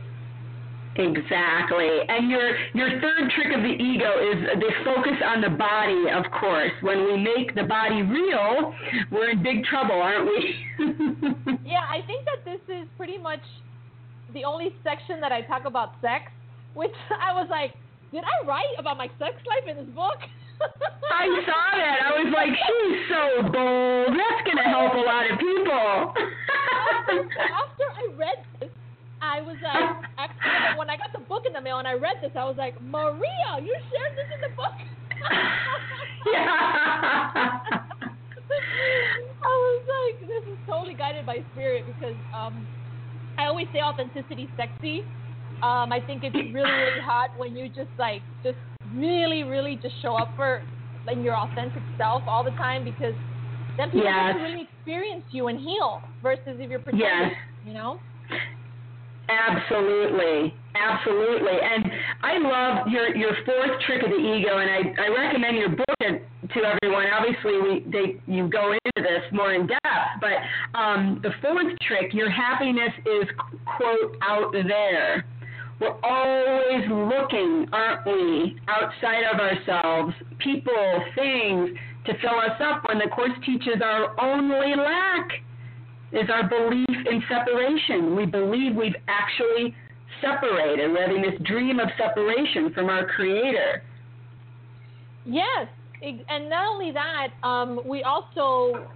Exactly. 0.98 1.90
And 2.10 2.30
your 2.30 2.58
your 2.74 2.90
third 3.00 3.32
trick 3.36 3.56
of 3.56 3.62
the 3.62 3.76
ego 3.78 4.18
is 4.18 4.60
the 4.60 4.72
focus 4.84 5.18
on 5.24 5.42
the 5.42 5.50
body, 5.50 6.10
of 6.10 6.26
course. 6.40 6.72
When 6.82 7.06
we 7.06 7.18
make 7.18 7.54
the 7.54 7.64
body 7.64 8.02
real, 8.02 8.74
we're 9.12 9.30
in 9.32 9.44
big 9.44 9.64
trouble, 9.66 10.02
aren't 10.02 10.26
we? 10.26 10.56
Yeah, 11.68 11.84
I 11.84 12.00
think 12.08 12.24
that 12.24 12.46
this 12.46 12.62
is 12.74 12.88
pretty 12.96 13.18
much 13.18 13.42
the 14.34 14.46
only 14.46 14.74
section 14.84 15.20
that 15.20 15.34
I 15.34 15.42
talk 15.42 15.66
about 15.66 15.96
sex, 16.02 16.32
which 16.74 16.96
I 17.12 17.34
was 17.34 17.48
like, 17.50 17.74
did 18.12 18.24
I 18.24 18.48
write 18.48 18.72
about 18.80 18.98
my 18.98 19.08
sex 19.20 19.36
life 19.46 19.68
in 19.68 19.76
this 19.76 19.94
book? 19.94 20.16
I 21.12 21.28
saw 21.46 21.78
that. 21.78 21.98
I 22.08 22.24
was 22.24 22.34
like, 22.34 22.50
she's 22.56 22.98
so 23.12 23.52
bold. 23.52 24.16
That's 24.16 24.42
going 24.48 24.58
to 24.58 24.70
help 24.70 24.94
a 24.94 25.04
lot 25.06 25.30
of 25.30 25.38
people. 25.38 26.14
after 27.52 27.84
I 27.84 28.08
read 28.16 28.40
this, 28.60 28.70
I 29.22 29.42
was 29.42 29.58
like, 29.64 30.06
actually, 30.18 30.78
when 30.78 30.90
I 30.90 30.98
got 30.98 31.12
the 31.14 31.20
book 31.26 31.44
in 31.48 31.54
the 31.54 31.62
mail 31.62 31.80
and 31.80 31.88
I 31.88 31.94
read 31.94 32.18
this, 32.22 32.32
I 32.36 32.46
was 32.46 32.56
like, 32.58 32.80
Maria, 32.82 33.62
you 33.62 33.76
shared 33.90 34.14
this 34.16 34.30
in 34.34 34.42
the 34.42 34.54
book. 34.56 34.78
yeah. 36.34 37.58
I 39.42 39.54
was 39.54 39.84
like, 39.88 40.28
this 40.28 40.54
is 40.54 40.60
totally 40.68 40.94
guided 40.94 41.26
by 41.26 41.38
spirit 41.54 41.86
because 41.88 42.16
um, 42.36 42.68
I 43.38 43.46
always 43.46 43.68
say 43.74 43.80
authenticity 43.82 44.50
sexy. 44.58 45.02
Um, 45.64 45.92
I 45.92 46.00
think 46.06 46.24
it's 46.24 46.36
really, 46.36 46.70
really 46.70 47.02
hot 47.02 47.32
when 47.38 47.56
you 47.56 47.68
just 47.70 47.90
like 47.98 48.22
just 48.44 48.58
really, 48.94 49.44
really 49.44 49.80
just 49.82 49.96
show 50.02 50.16
up 50.16 50.30
for 50.36 50.62
like 51.08 51.18
your 51.24 51.36
authentic 51.36 51.82
self 51.98 52.22
all 52.28 52.44
the 52.44 52.52
time 52.52 52.84
because 52.84 53.14
then 53.78 53.90
people 53.90 54.06
Yes. 54.06 54.36
really 54.36 54.68
experience 54.70 55.24
you 55.32 55.48
and 55.48 55.60
heal 55.60 56.02
versus 56.22 56.60
if 56.60 56.70
you're 56.70 56.80
pretending. 56.80 57.08
Yes. 57.08 57.32
You 57.66 57.74
know? 57.74 58.00
Absolutely, 59.30 60.54
absolutely, 60.76 61.58
and 61.62 61.86
I 62.24 62.38
love 62.38 62.88
your 62.88 63.16
your 63.16 63.34
fourth 63.46 63.80
trick 63.86 64.04
of 64.04 64.10
the 64.10 64.16
ego, 64.16 64.58
and 64.58 64.70
I, 64.72 65.04
I 65.04 65.08
recommend 65.10 65.58
your 65.58 65.70
book 65.70 65.88
to 66.00 66.60
everyone. 66.64 67.08
Obviously, 67.12 67.60
we 67.62 67.86
they 67.92 68.32
you 68.32 68.48
go 68.48 68.72
into 68.72 69.02
this 69.04 69.24
more 69.34 69.54
in 69.54 69.68
depth, 69.68 70.22
but 70.22 70.80
um, 70.80 71.20
the 71.24 71.32
fourth 71.42 71.78
trick, 71.86 72.14
your 72.14 72.30
happiness 72.30 72.94
is 73.06 73.28
quote 73.78 74.16
out 74.22 74.54
there. 74.54 75.26
We're 75.82 76.00
always 76.04 76.90
looking, 76.90 77.68
aren't 77.72 78.06
we, 78.08 78.58
outside 78.68 79.24
of 79.32 79.40
ourselves, 79.40 80.16
people, 80.40 81.04
things 81.14 81.70
to 82.06 82.14
fill 82.20 82.40
us 82.40 82.60
up 82.62 82.88
when 82.88 82.98
the 82.98 83.10
course 83.14 83.38
teaches 83.46 83.82
our 83.84 84.20
only 84.20 84.74
lack 84.76 85.28
is 86.12 86.30
our 86.34 86.48
belief 86.48 86.88
in 86.90 87.24
separation. 87.30 88.16
We 88.16 88.26
believe 88.26 88.76
we've 88.76 88.96
actually 89.08 89.76
separated. 90.22 90.92
We're 90.92 91.08
having 91.08 91.22
this 91.22 91.40
dream 91.46 91.80
of 91.80 91.90
separation 91.98 92.74
from 92.74 92.90
our 92.90 93.06
Creator. 93.06 93.84
Yes, 95.26 95.68
and 96.02 96.50
not 96.50 96.66
only 96.74 96.92
that, 96.94 97.28
um, 97.44 97.82
we 97.86 98.04
also 98.04 98.88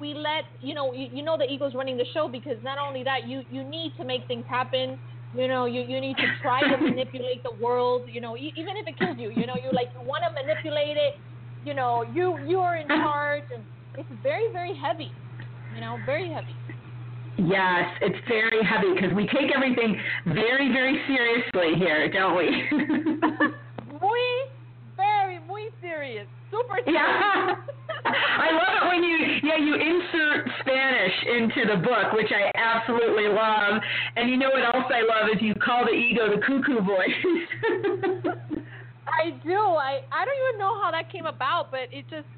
we 0.00 0.14
let 0.14 0.44
you 0.60 0.74
know 0.74 0.92
you, 0.94 1.08
you 1.12 1.22
know 1.22 1.36
the 1.36 1.44
ego's 1.44 1.74
running 1.74 1.96
the 1.96 2.06
show 2.14 2.28
because 2.30 2.56
not 2.62 2.78
only 2.78 3.02
that 3.04 3.26
you 3.28 3.42
you 3.50 3.68
need 3.68 3.92
to 3.98 4.04
make 4.04 4.26
things 4.26 4.44
happen. 4.48 4.98
You 5.36 5.48
know, 5.48 5.66
you, 5.66 5.82
you 5.82 6.00
need 6.00 6.16
to 6.18 6.28
try 6.40 6.60
to 6.60 6.76
manipulate 6.80 7.42
the 7.42 7.50
world. 7.60 8.02
You 8.06 8.20
know, 8.20 8.36
e- 8.36 8.52
even 8.56 8.76
if 8.76 8.86
it 8.86 8.96
kills 8.96 9.18
you. 9.18 9.30
You 9.30 9.46
know, 9.46 9.56
you 9.56 9.70
like 9.74 9.88
you 9.92 10.06
want 10.06 10.22
to 10.22 10.30
manipulate 10.30 10.96
it. 10.96 11.14
You 11.64 11.74
know, 11.74 12.04
you 12.14 12.38
you 12.46 12.58
are 12.58 12.76
in 12.76 12.86
charge, 13.02 13.42
and 13.54 13.64
it's 13.98 14.08
very 14.22 14.46
very 14.52 14.72
heavy. 14.80 15.10
You 15.74 15.80
know, 15.80 15.98
very 16.06 16.32
heavy. 16.32 16.54
Yes, 17.36 17.90
it's 18.00 18.16
very 18.28 18.62
heavy 18.62 18.94
because 18.94 19.14
we 19.14 19.26
take 19.26 19.50
everything 19.54 19.98
very, 20.26 20.70
very 20.72 21.00
seriously 21.08 21.74
here, 21.78 22.08
don't 22.12 22.36
we? 22.36 22.46
muy, 24.00 24.22
very 24.96 25.40
muy 25.40 25.68
serious, 25.80 26.26
super 26.50 26.78
serious. 26.84 26.94
yeah. 26.94 27.56
I 28.06 28.52
love 28.52 28.74
it 28.78 28.88
when 28.88 29.02
you 29.02 29.18
yeah 29.42 29.58
you 29.58 29.74
insert 29.74 30.48
Spanish 30.60 31.12
into 31.26 31.74
the 31.74 31.82
book, 31.82 32.12
which 32.12 32.30
I 32.30 32.52
absolutely 32.54 33.26
love. 33.28 33.82
And 34.16 34.30
you 34.30 34.36
know 34.36 34.50
what 34.50 34.62
else 34.62 34.86
I 34.90 35.02
love 35.02 35.30
is 35.34 35.42
you 35.42 35.54
call 35.54 35.84
the 35.84 35.92
ego 35.92 36.30
the 36.36 36.40
cuckoo 36.40 36.80
voice. 36.82 37.20
I 39.08 39.30
do. 39.42 39.58
I 39.58 40.02
I 40.12 40.24
don't 40.24 40.38
even 40.48 40.60
know 40.60 40.80
how 40.80 40.90
that 40.92 41.10
came 41.10 41.26
about, 41.26 41.70
but 41.70 41.88
it 41.90 42.04
just 42.08 42.28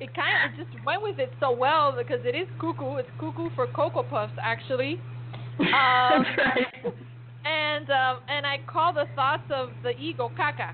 it 0.00 0.14
kind 0.14 0.32
of 0.32 0.58
it 0.58 0.64
just 0.64 0.84
went 0.84 1.02
with 1.02 1.18
it 1.18 1.30
so 1.38 1.52
well 1.52 1.94
because 1.96 2.24
it 2.24 2.34
is 2.34 2.48
cuckoo. 2.58 2.96
It's 2.96 3.08
cuckoo 3.18 3.50
for 3.54 3.66
cocoa 3.68 4.02
puffs 4.02 4.32
actually. 4.42 5.00
Um, 5.60 6.24
That's 6.24 6.56
right. 6.56 6.94
and 7.44 7.90
um, 7.90 8.20
and 8.28 8.46
I 8.46 8.56
call 8.66 8.94
the 8.94 9.04
thoughts 9.14 9.42
of 9.54 9.68
the 9.82 9.90
ego 9.90 10.30
caca. 10.38 10.72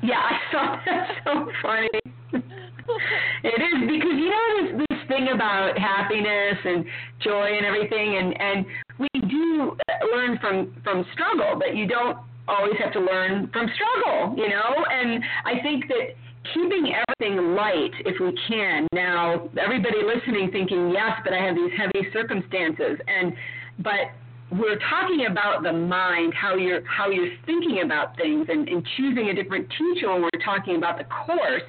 Yeah, 0.00 0.14
I 0.14 0.38
saw 0.52 0.76
that. 0.84 1.08
So 1.24 1.50
funny. 1.60 1.88
It 3.42 3.60
is 3.60 3.80
because 3.80 4.14
you 4.14 4.30
know 4.30 4.78
this, 4.78 4.86
this 4.90 4.98
thing 5.08 5.28
about 5.34 5.76
happiness 5.76 6.58
and 6.64 6.84
joy 7.20 7.56
and 7.56 7.66
everything, 7.66 8.16
and 8.16 8.40
and 8.40 8.66
we 8.98 9.08
do 9.28 9.76
learn 10.14 10.38
from 10.40 10.72
from 10.84 11.04
struggle, 11.12 11.58
but 11.58 11.74
you 11.74 11.88
don't 11.88 12.18
always 12.46 12.74
have 12.78 12.92
to 12.92 13.00
learn 13.00 13.50
from 13.52 13.66
struggle, 13.74 14.36
you 14.36 14.48
know. 14.48 14.84
And 14.90 15.22
I 15.44 15.60
think 15.62 15.88
that 15.88 16.14
keeping 16.52 16.92
everything 16.92 17.54
light, 17.54 17.92
if 18.04 18.20
we 18.20 18.36
can. 18.48 18.86
Now, 18.92 19.48
everybody 19.58 19.98
listening, 20.04 20.50
thinking, 20.52 20.90
yes, 20.90 21.12
but 21.24 21.32
I 21.32 21.42
have 21.44 21.54
these 21.54 21.72
heavy 21.76 22.06
circumstances, 22.12 22.98
and 23.06 23.32
but 23.78 24.12
we're 24.52 24.78
talking 24.90 25.26
about 25.30 25.62
the 25.62 25.72
mind, 25.72 26.34
how 26.34 26.54
you're 26.54 26.82
how 26.86 27.10
you're 27.10 27.32
thinking 27.46 27.82
about 27.84 28.16
things, 28.16 28.46
and, 28.48 28.68
and 28.68 28.86
choosing 28.96 29.30
a 29.30 29.34
different 29.34 29.66
teacher 29.70 30.12
when 30.12 30.22
we're 30.22 30.44
talking 30.44 30.76
about 30.76 30.98
the 30.98 31.04
course. 31.04 31.62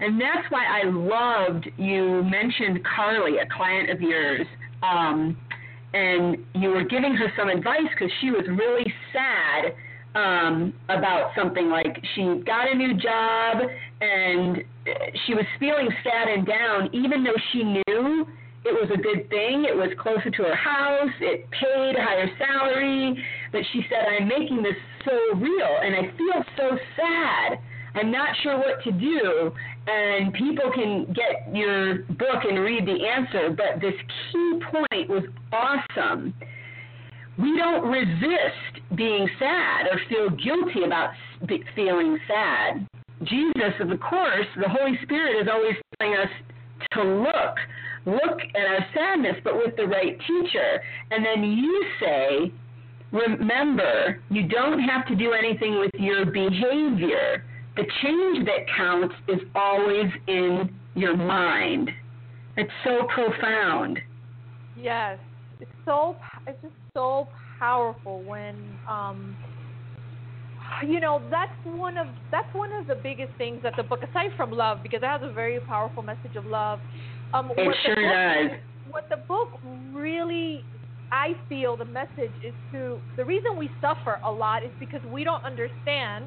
And 0.00 0.20
that's 0.20 0.50
why 0.50 0.64
I 0.64 0.88
loved 0.88 1.68
you 1.76 2.24
mentioned 2.24 2.80
Carly, 2.84 3.38
a 3.38 3.46
client 3.54 3.90
of 3.90 4.00
yours, 4.00 4.46
um, 4.82 5.36
and 5.92 6.38
you 6.54 6.70
were 6.70 6.84
giving 6.84 7.14
her 7.14 7.30
some 7.38 7.48
advice 7.48 7.86
because 7.94 8.12
she 8.20 8.30
was 8.30 8.44
really 8.48 8.92
sad 9.12 9.74
um, 10.14 10.72
about 10.88 11.30
something 11.36 11.68
like 11.68 11.98
she 12.14 12.42
got 12.46 12.70
a 12.70 12.74
new 12.74 12.94
job 12.94 13.62
and 14.00 14.58
she 15.26 15.34
was 15.34 15.44
feeling 15.58 15.88
sad 16.02 16.28
and 16.28 16.46
down, 16.46 16.90
even 16.92 17.24
though 17.24 17.38
she 17.52 17.62
knew 17.62 18.26
it 18.64 18.72
was 18.72 18.90
a 18.94 19.00
good 19.00 19.28
thing. 19.28 19.64
It 19.68 19.74
was 19.74 19.90
closer 19.98 20.30
to 20.30 20.42
her 20.44 20.54
house. 20.54 21.10
It 21.20 21.50
paid 21.50 21.96
a 21.96 22.02
higher 22.02 22.30
salary. 22.38 23.16
But 23.50 23.62
she 23.72 23.82
said, 23.88 24.06
I'm 24.06 24.28
making 24.28 24.62
this 24.62 24.76
so 25.04 25.38
real 25.38 25.78
and 25.82 25.94
I 25.96 26.16
feel 26.16 26.44
so 26.56 26.78
sad. 26.96 27.58
I'm 27.94 28.10
not 28.10 28.28
sure 28.42 28.58
what 28.58 28.82
to 28.84 28.92
do. 28.92 29.52
And 29.86 30.32
people 30.34 30.70
can 30.72 31.12
get 31.12 31.52
your 31.52 32.04
book 32.14 32.44
and 32.48 32.60
read 32.60 32.86
the 32.86 33.04
answer. 33.04 33.50
But 33.50 33.80
this 33.80 33.94
key 34.30 34.60
point 34.70 35.10
was 35.10 35.24
awesome. 35.52 36.32
We 37.38 37.56
don't 37.56 37.88
resist 37.88 38.71
being 38.96 39.28
sad 39.38 39.86
or 39.90 40.00
feel 40.08 40.30
guilty 40.30 40.84
about 40.84 41.10
feeling 41.74 42.18
sad. 42.28 42.86
Jesus, 43.24 43.74
of 43.80 43.88
Course, 44.00 44.46
the 44.60 44.68
Holy 44.68 44.98
Spirit 45.02 45.40
is 45.40 45.48
always 45.50 45.74
telling 45.98 46.16
us 46.16 46.28
to 46.92 47.02
look 47.02 47.56
look 48.06 48.40
at 48.54 48.66
our 48.66 48.86
sadness, 48.94 49.36
but 49.44 49.54
with 49.56 49.76
the 49.76 49.86
right 49.86 50.18
teacher. 50.26 50.82
And 51.10 51.24
then 51.24 51.44
you 51.44 51.86
say, 52.00 52.52
remember, 53.12 54.20
you 54.30 54.48
don't 54.48 54.80
have 54.80 55.06
to 55.08 55.14
do 55.14 55.32
anything 55.32 55.78
with 55.78 55.90
your 55.98 56.26
behavior. 56.26 57.44
The 57.76 57.84
change 58.02 58.46
that 58.46 58.66
counts 58.76 59.14
is 59.28 59.40
always 59.54 60.10
in 60.26 60.74
your 60.94 61.16
mind. 61.16 61.90
It's 62.56 62.70
so 62.84 63.06
profound. 63.14 63.98
Yes, 64.76 65.18
it's 65.60 65.70
so 65.84 66.16
it's 66.46 66.60
just 66.60 66.74
so 66.94 67.28
powerful 67.62 68.24
when 68.24 68.78
um 68.90 69.36
you 70.86 71.00
know 71.00 71.28
that's 71.30 71.58
one 71.64 71.96
of 71.96 72.08
that's 72.30 72.52
one 72.52 72.70
of 72.80 72.86
the 72.86 72.98
biggest 73.08 73.32
things 73.38 73.60
that 73.62 73.74
the 73.76 73.82
book 73.82 74.00
aside 74.08 74.30
from 74.36 74.50
love 74.50 74.78
because 74.82 75.00
it 75.02 75.06
has 75.06 75.20
a 75.24 75.32
very 75.32 75.60
powerful 75.60 76.02
message 76.02 76.36
of 76.36 76.44
love 76.46 76.80
um 77.34 77.50
It 77.56 77.66
what 77.66 77.76
sure 77.84 77.94
the 77.94 78.02
book, 78.02 78.12
does. 78.12 78.60
what 78.94 79.04
the 79.10 79.20
book 79.28 79.50
really 79.94 80.66
I 81.12 81.34
feel 81.48 81.76
the 81.76 81.84
message 81.84 82.34
is 82.48 82.54
to 82.72 83.02
the 83.16 83.24
reason 83.24 83.50
we 83.58 83.68
suffer 83.80 84.18
a 84.24 84.30
lot 84.30 84.64
is 84.64 84.72
because 84.80 85.02
we 85.06 85.24
don't 85.24 85.44
understand 85.44 86.26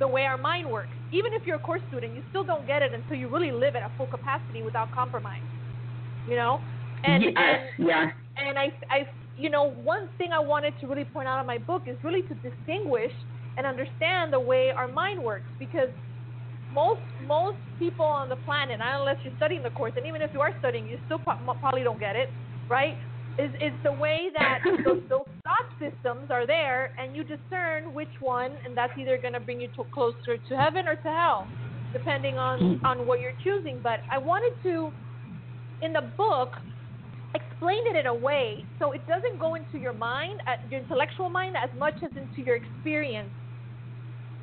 the 0.00 0.08
way 0.08 0.22
our 0.22 0.36
mind 0.36 0.68
works. 0.68 0.96
Even 1.12 1.30
if 1.34 1.46
you're 1.46 1.56
a 1.56 1.66
course 1.68 1.82
student, 1.86 2.14
you 2.16 2.22
still 2.30 2.44
don't 2.44 2.66
get 2.66 2.82
it 2.82 2.92
until 2.92 3.16
you 3.16 3.28
really 3.32 3.52
live 3.52 3.74
at 3.76 3.82
a 3.82 3.90
full 3.96 4.08
capacity 4.08 4.60
without 4.62 4.90
compromise. 4.90 5.48
You 6.26 6.36
know? 6.36 6.60
And 7.04 7.22
yes, 7.22 7.34
and 7.36 7.88
yes. 7.88 8.06
and 8.36 8.58
I, 8.58 8.66
I, 8.90 9.06
you 9.36 9.50
know, 9.50 9.64
one 9.64 10.08
thing 10.18 10.30
I 10.32 10.40
wanted 10.40 10.74
to 10.80 10.86
really 10.86 11.04
point 11.04 11.28
out 11.28 11.40
in 11.40 11.46
my 11.46 11.58
book 11.58 11.84
is 11.86 11.98
really 12.02 12.22
to 12.22 12.34
distinguish 12.34 13.12
and 13.56 13.66
understand 13.66 14.32
the 14.32 14.40
way 14.40 14.70
our 14.76 14.88
mind 14.88 15.22
works 15.22 15.50
because 15.58 15.88
most 16.70 17.02
most 17.20 17.58
people 17.78 18.04
on 18.04 18.28
the 18.28 18.36
planet, 18.36 18.80
unless 18.82 19.16
you're 19.24 19.34
studying 19.36 19.62
the 19.62 19.70
course, 19.70 19.92
and 19.96 20.06
even 20.06 20.22
if 20.22 20.30
you 20.32 20.40
are 20.40 20.52
studying, 20.58 20.86
you 20.86 20.98
still 21.04 21.18
probably 21.18 21.82
don't 21.82 22.00
get 22.00 22.16
it, 22.16 22.28
right? 22.68 22.94
Is 23.38 23.50
is 23.60 23.72
the 23.82 23.92
way 23.92 24.30
that 24.34 24.60
those, 24.84 25.02
those 25.08 25.26
thought 25.44 25.68
systems 25.78 26.30
are 26.30 26.46
there, 26.46 26.90
and 26.98 27.14
you 27.14 27.24
discern 27.24 27.92
which 27.92 28.14
one, 28.20 28.52
and 28.64 28.76
that's 28.76 28.92
either 28.98 29.18
going 29.20 29.34
to 29.34 29.40
bring 29.40 29.60
you 29.60 29.68
to 29.76 29.84
closer 29.92 30.38
to 30.48 30.56
heaven 30.56 30.86
or 30.88 30.96
to 30.96 31.08
hell, 31.08 31.48
depending 31.92 32.38
on 32.38 32.80
on 32.84 33.06
what 33.06 33.20
you're 33.20 33.38
choosing. 33.42 33.80
But 33.82 34.00
I 34.10 34.18
wanted 34.18 34.52
to, 34.62 34.92
in 35.82 35.92
the 35.92 36.12
book, 36.16 36.50
explain 37.64 37.96
it 37.96 37.98
in 37.98 38.06
a 38.06 38.14
way 38.14 38.64
so 38.78 38.92
it 38.92 39.00
doesn't 39.08 39.38
go 39.38 39.54
into 39.54 39.78
your 39.78 39.92
mind, 39.92 40.40
uh, 40.46 40.56
your 40.70 40.80
intellectual 40.80 41.28
mind, 41.30 41.56
as 41.56 41.70
much 41.78 41.94
as 42.02 42.10
into 42.16 42.42
your 42.44 42.56
experience 42.56 43.30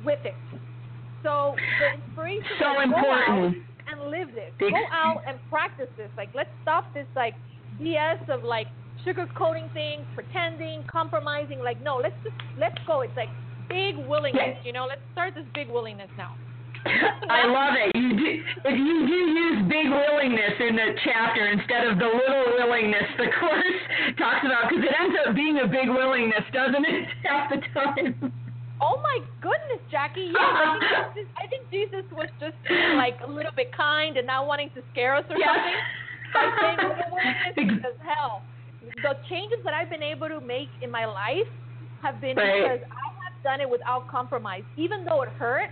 with 0.04 0.18
it. 0.24 0.34
So 1.22 1.54
the 1.78 2.02
inspiration 2.02 2.44
so 2.58 2.72
is 2.72 2.84
important. 2.84 3.04
go 3.04 3.12
out 3.12 3.54
and 3.92 4.10
live 4.10 4.28
this. 4.34 4.50
Go 4.58 4.70
out 4.90 5.22
and 5.26 5.38
practice 5.48 5.88
this. 5.96 6.10
Like 6.16 6.30
let's 6.34 6.50
stop 6.62 6.92
this 6.94 7.06
like 7.14 7.34
BS 7.80 8.28
of 8.28 8.42
like 8.42 8.66
sugarcoating 9.06 9.72
things, 9.72 10.02
pretending, 10.14 10.84
compromising. 10.90 11.60
Like 11.60 11.80
no, 11.82 11.96
let's 12.02 12.16
just 12.24 12.34
let's 12.58 12.78
go. 12.86 13.02
It's 13.02 13.16
like 13.16 13.28
big 13.68 13.96
willingness. 14.08 14.58
You 14.64 14.72
know, 14.72 14.86
let's 14.88 15.02
start 15.12 15.34
this 15.36 15.46
big 15.54 15.68
willingness 15.68 16.10
now. 16.18 16.34
I 16.86 17.46
love 17.46 17.74
it. 17.78 17.94
You 17.94 18.10
do, 18.16 18.28
if 18.66 18.76
you 18.76 18.96
do 19.06 19.18
use 19.30 19.58
big 19.70 19.86
willingness 19.86 20.54
in 20.58 20.74
the 20.76 20.98
chapter 21.04 21.46
instead 21.48 21.86
of 21.86 21.98
the 21.98 22.10
little 22.10 22.58
willingness 22.58 23.06
the 23.16 23.30
course 23.38 23.78
talks 24.18 24.42
about, 24.44 24.68
because 24.68 24.84
it 24.84 24.94
ends 24.98 25.16
up 25.26 25.34
being 25.34 25.58
a 25.62 25.68
big 25.68 25.88
willingness, 25.88 26.42
doesn't 26.52 26.84
it? 26.84 27.06
Half 27.22 27.50
the 27.50 27.60
time. 27.74 28.32
Oh 28.82 28.98
my 28.98 29.22
goodness, 29.40 29.78
Jackie! 29.90 30.34
Yes, 30.34 30.42
I 30.42 30.74
think, 31.14 31.14
Jesus, 31.14 31.30
I 31.38 31.46
think 31.46 31.62
Jesus 31.70 32.04
was 32.10 32.26
just 32.42 32.58
being 32.66 32.96
like 32.98 33.14
a 33.22 33.30
little 33.30 33.52
bit 33.54 33.70
kind 33.76 34.16
and 34.16 34.26
not 34.26 34.46
wanting 34.50 34.70
to 34.74 34.82
scare 34.90 35.14
us 35.14 35.24
or 35.30 35.38
Yes. 35.38 35.54
something 35.54 35.78
by 36.34 36.44
saying 36.58 37.68
because 37.78 37.94
hell, 38.02 38.42
the 38.82 39.14
changes 39.30 39.58
that 39.64 39.72
I've 39.72 39.88
been 39.90 40.02
able 40.02 40.26
to 40.28 40.40
make 40.40 40.66
in 40.82 40.90
my 40.90 41.04
life 41.06 41.46
have 42.02 42.20
been 42.20 42.34
Right. 42.36 42.58
because 42.62 42.82
I 42.90 43.06
have 43.22 43.38
done 43.44 43.60
it 43.60 43.70
without 43.70 44.08
compromise. 44.10 44.64
Even 44.76 45.04
though 45.04 45.22
it 45.22 45.28
hurt, 45.38 45.70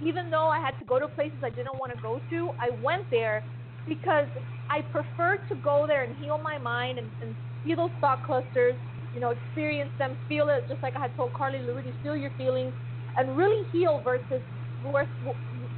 even 0.00 0.30
though 0.30 0.48
I 0.48 0.60
had 0.60 0.78
to 0.78 0.84
go 0.84 0.98
to 0.98 1.08
places 1.08 1.38
I 1.44 1.50
didn't 1.50 1.78
want 1.78 1.92
to 1.92 1.98
go 2.02 2.20
to, 2.30 2.50
I 2.60 2.70
went 2.70 3.04
there 3.10 3.44
because 3.86 4.28
I 4.70 4.80
prefer 4.80 5.38
to 5.48 5.54
go 5.56 5.84
there 5.86 6.04
and 6.04 6.16
heal 6.16 6.38
my 6.42 6.58
mind 6.58 6.98
and, 6.98 7.10
and 7.20 7.36
see 7.64 7.74
those 7.74 7.90
thought 8.00 8.24
clusters, 8.24 8.74
you 9.12 9.20
know, 9.20 9.30
experience 9.30 9.90
them, 9.98 10.16
feel 10.28 10.48
it, 10.48 10.64
just 10.68 10.82
like 10.82 10.96
I 10.96 11.00
had 11.00 11.14
told 11.16 11.34
Carly 11.34 11.60
Luigi, 11.60 11.92
feel 12.02 12.16
your 12.16 12.30
feelings, 12.36 12.72
and 13.16 13.36
really 13.36 13.66
heal 13.70 14.00
versus 14.02 14.42
versus, 14.90 15.08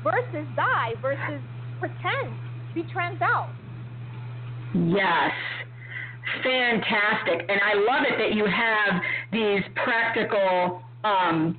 versus 0.02 0.46
die 0.56 0.94
versus 1.02 1.42
pretend, 1.78 2.38
be 2.74 2.84
trans 2.92 3.20
out. 3.20 3.50
Yes. 4.74 5.32
Fantastic. 6.42 7.46
And 7.48 7.60
I 7.60 7.74
love 7.74 8.04
it 8.08 8.18
that 8.18 8.34
you 8.34 8.46
have 8.46 9.00
these 9.30 9.62
practical 9.84 10.80
um, 11.04 11.58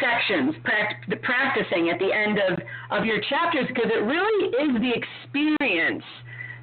sections, 0.00 0.54
pract- 0.64 1.08
the 1.08 1.16
practicing 1.16 1.90
at 1.90 1.98
the 1.98 2.12
end 2.12 2.38
of, 2.38 2.58
of 2.90 3.04
your 3.04 3.20
chapters, 3.28 3.66
because 3.68 3.90
it 3.90 4.02
really 4.02 4.50
is 4.54 4.80
the 4.80 4.92
experience 4.92 6.04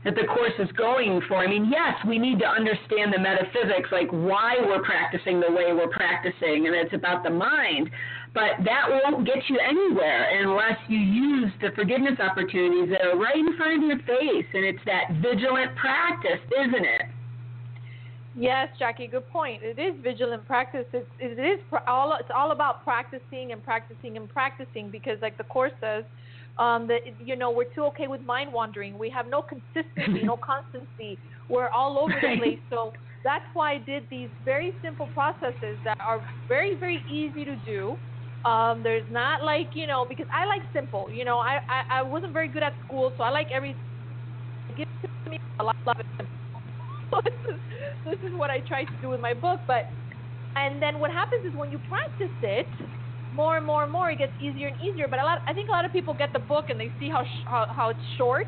that 0.03 0.15
the 0.15 0.27
course 0.27 0.53
is 0.59 0.69
going 0.75 1.21
for. 1.27 1.37
I 1.37 1.47
mean, 1.47 1.71
yes, 1.71 1.95
we 2.05 2.19
need 2.19 2.39
to 2.39 2.47
understand 2.47 3.13
the 3.13 3.19
metaphysics, 3.19 3.87
like 3.91 4.11
why 4.11 4.55
we're 4.59 4.83
practicing 4.83 5.39
the 5.39 5.49
way 5.49 5.71
we're 5.71 5.87
practicing, 5.87 6.67
and 6.67 6.75
it's 6.75 6.93
about 6.93 7.23
the 7.23 7.29
mind. 7.29 7.89
But 8.33 8.65
that 8.65 8.89
won't 8.89 9.25
get 9.25 9.47
you 9.47 9.59
anywhere 9.59 10.41
unless 10.41 10.77
you 10.89 10.97
use 10.97 11.51
the 11.61 11.69
forgiveness 11.75 12.19
opportunities 12.19 12.89
that 12.89 13.05
are 13.05 13.17
right 13.17 13.37
in 13.37 13.55
front 13.55 13.83
of 13.83 13.87
your 13.87 13.99
face. 13.99 14.47
And 14.53 14.65
it's 14.65 14.83
that 14.85 15.13
vigilant 15.21 15.75
practice, 15.77 16.41
isn't 16.51 16.83
it? 16.83 17.12
Yes, 18.35 18.69
Jackie, 18.79 19.07
good 19.07 19.27
point. 19.29 19.61
It 19.63 19.77
is 19.77 20.01
vigilant 20.03 20.45
practice. 20.47 20.85
It's, 20.91 21.09
it 21.19 21.37
is 21.39 21.59
all. 21.87 22.15
It's 22.19 22.29
all 22.35 22.51
about 22.51 22.83
practicing 22.83 23.51
and 23.51 23.63
practicing 23.63 24.17
and 24.17 24.27
practicing 24.27 24.89
because, 24.89 25.19
like 25.21 25.37
the 25.37 25.43
course 25.43 25.71
says, 25.79 26.03
um, 26.57 26.87
that 26.87 27.01
you 27.19 27.35
know 27.35 27.51
we're 27.51 27.71
too 27.75 27.83
okay 27.85 28.07
with 28.07 28.21
mind 28.21 28.51
wandering. 28.51 28.97
We 28.97 29.09
have 29.11 29.27
no 29.27 29.43
consistency, 29.43 30.23
no 30.23 30.35
constancy. 30.43 31.19
We're 31.47 31.69
all 31.69 31.99
over 31.99 32.19
the 32.19 32.29
place. 32.29 32.59
So 32.71 32.93
that's 33.23 33.45
why 33.53 33.73
I 33.73 33.77
did 33.77 34.07
these 34.09 34.31
very 34.43 34.73
simple 34.81 35.07
processes 35.07 35.79
that 35.83 35.97
are 36.05 36.23
very, 36.47 36.77
very 36.79 37.03
easy 37.07 37.45
to 37.45 37.55
do. 37.57 37.99
Um, 38.45 38.81
there's 38.83 39.09
not 39.11 39.43
like 39.43 39.69
you 39.75 39.85
know 39.85 40.07
because 40.09 40.27
I 40.33 40.47
like 40.47 40.63
simple. 40.73 41.11
You 41.11 41.23
know, 41.23 41.37
I, 41.37 41.59
I 41.69 41.99
I 41.99 42.01
wasn't 42.01 42.33
very 42.33 42.49
good 42.49 42.63
at 42.63 42.73
school, 42.83 43.11
so 43.15 43.23
I 43.23 43.29
like 43.29 43.47
every 43.53 43.77
me 45.29 45.37
a 45.59 45.63
lot 45.63 45.75
of 45.87 45.93
simple. 46.19 46.42
This 47.25 47.55
is 47.55 47.59
this 48.05 48.19
is 48.27 48.33
what 48.35 48.49
I 48.51 48.59
try 48.61 48.83
to 48.85 48.97
do 48.97 49.09
with 49.09 49.19
my 49.21 49.33
book. 49.33 49.61
But 49.67 49.83
and 50.55 50.81
then 50.81 50.99
what 50.99 51.11
happens 51.11 51.43
is 51.47 51.53
when 51.55 51.71
you 51.71 51.79
practice 51.79 52.35
it 52.41 52.69
more 53.31 53.57
and 53.57 53.65
more 53.65 53.83
and 53.83 53.91
more, 53.91 54.09
it 54.11 54.17
gets 54.19 54.33
easier 54.39 54.67
and 54.67 54.77
easier. 54.81 55.07
But 55.07 55.19
a 55.19 55.23
lot, 55.23 55.39
I 55.47 55.53
think 55.53 55.69
a 55.69 55.71
lot 55.73 55.85
of 55.85 55.91
people 55.93 56.13
get 56.13 56.31
the 56.33 56.39
book 56.39 56.65
and 56.69 56.79
they 56.79 56.93
see 56.99 57.09
how 57.09 57.23
sh- 57.23 57.45
how, 57.47 57.67
how 57.69 57.89
it's 57.89 58.03
short, 58.17 58.47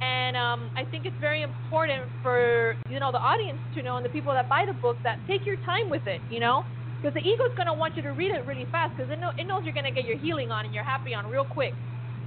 and 0.00 0.36
um, 0.36 0.70
I 0.76 0.84
think 0.84 1.06
it's 1.06 1.18
very 1.20 1.42
important 1.42 2.10
for 2.22 2.76
you 2.88 2.98
know 3.00 3.12
the 3.12 3.20
audience 3.22 3.60
to 3.74 3.82
know 3.82 3.96
and 3.96 4.04
the 4.04 4.10
people 4.10 4.32
that 4.32 4.48
buy 4.48 4.64
the 4.66 4.74
book 4.80 4.98
that 5.04 5.18
take 5.26 5.46
your 5.46 5.56
time 5.64 5.88
with 5.90 6.06
it. 6.06 6.22
You 6.28 6.40
know, 6.40 6.64
because 7.00 7.14
the 7.14 7.20
ego 7.20 7.44
is 7.48 7.54
going 7.56 7.68
to 7.68 7.74
want 7.74 7.96
you 7.96 8.02
to 8.02 8.12
read 8.12 8.32
it 8.32 8.46
really 8.46 8.66
fast 8.72 8.94
because 8.96 9.10
it, 9.10 9.20
know, 9.20 9.32
it 9.38 9.46
knows 9.46 9.62
you're 9.64 9.76
going 9.76 9.88
to 9.88 9.94
get 9.94 10.04
your 10.04 10.16
healing 10.18 10.50
on 10.50 10.64
and 10.64 10.74
you're 10.74 10.84
happy 10.86 11.14
on 11.14 11.26
real 11.26 11.44
quick 11.44 11.74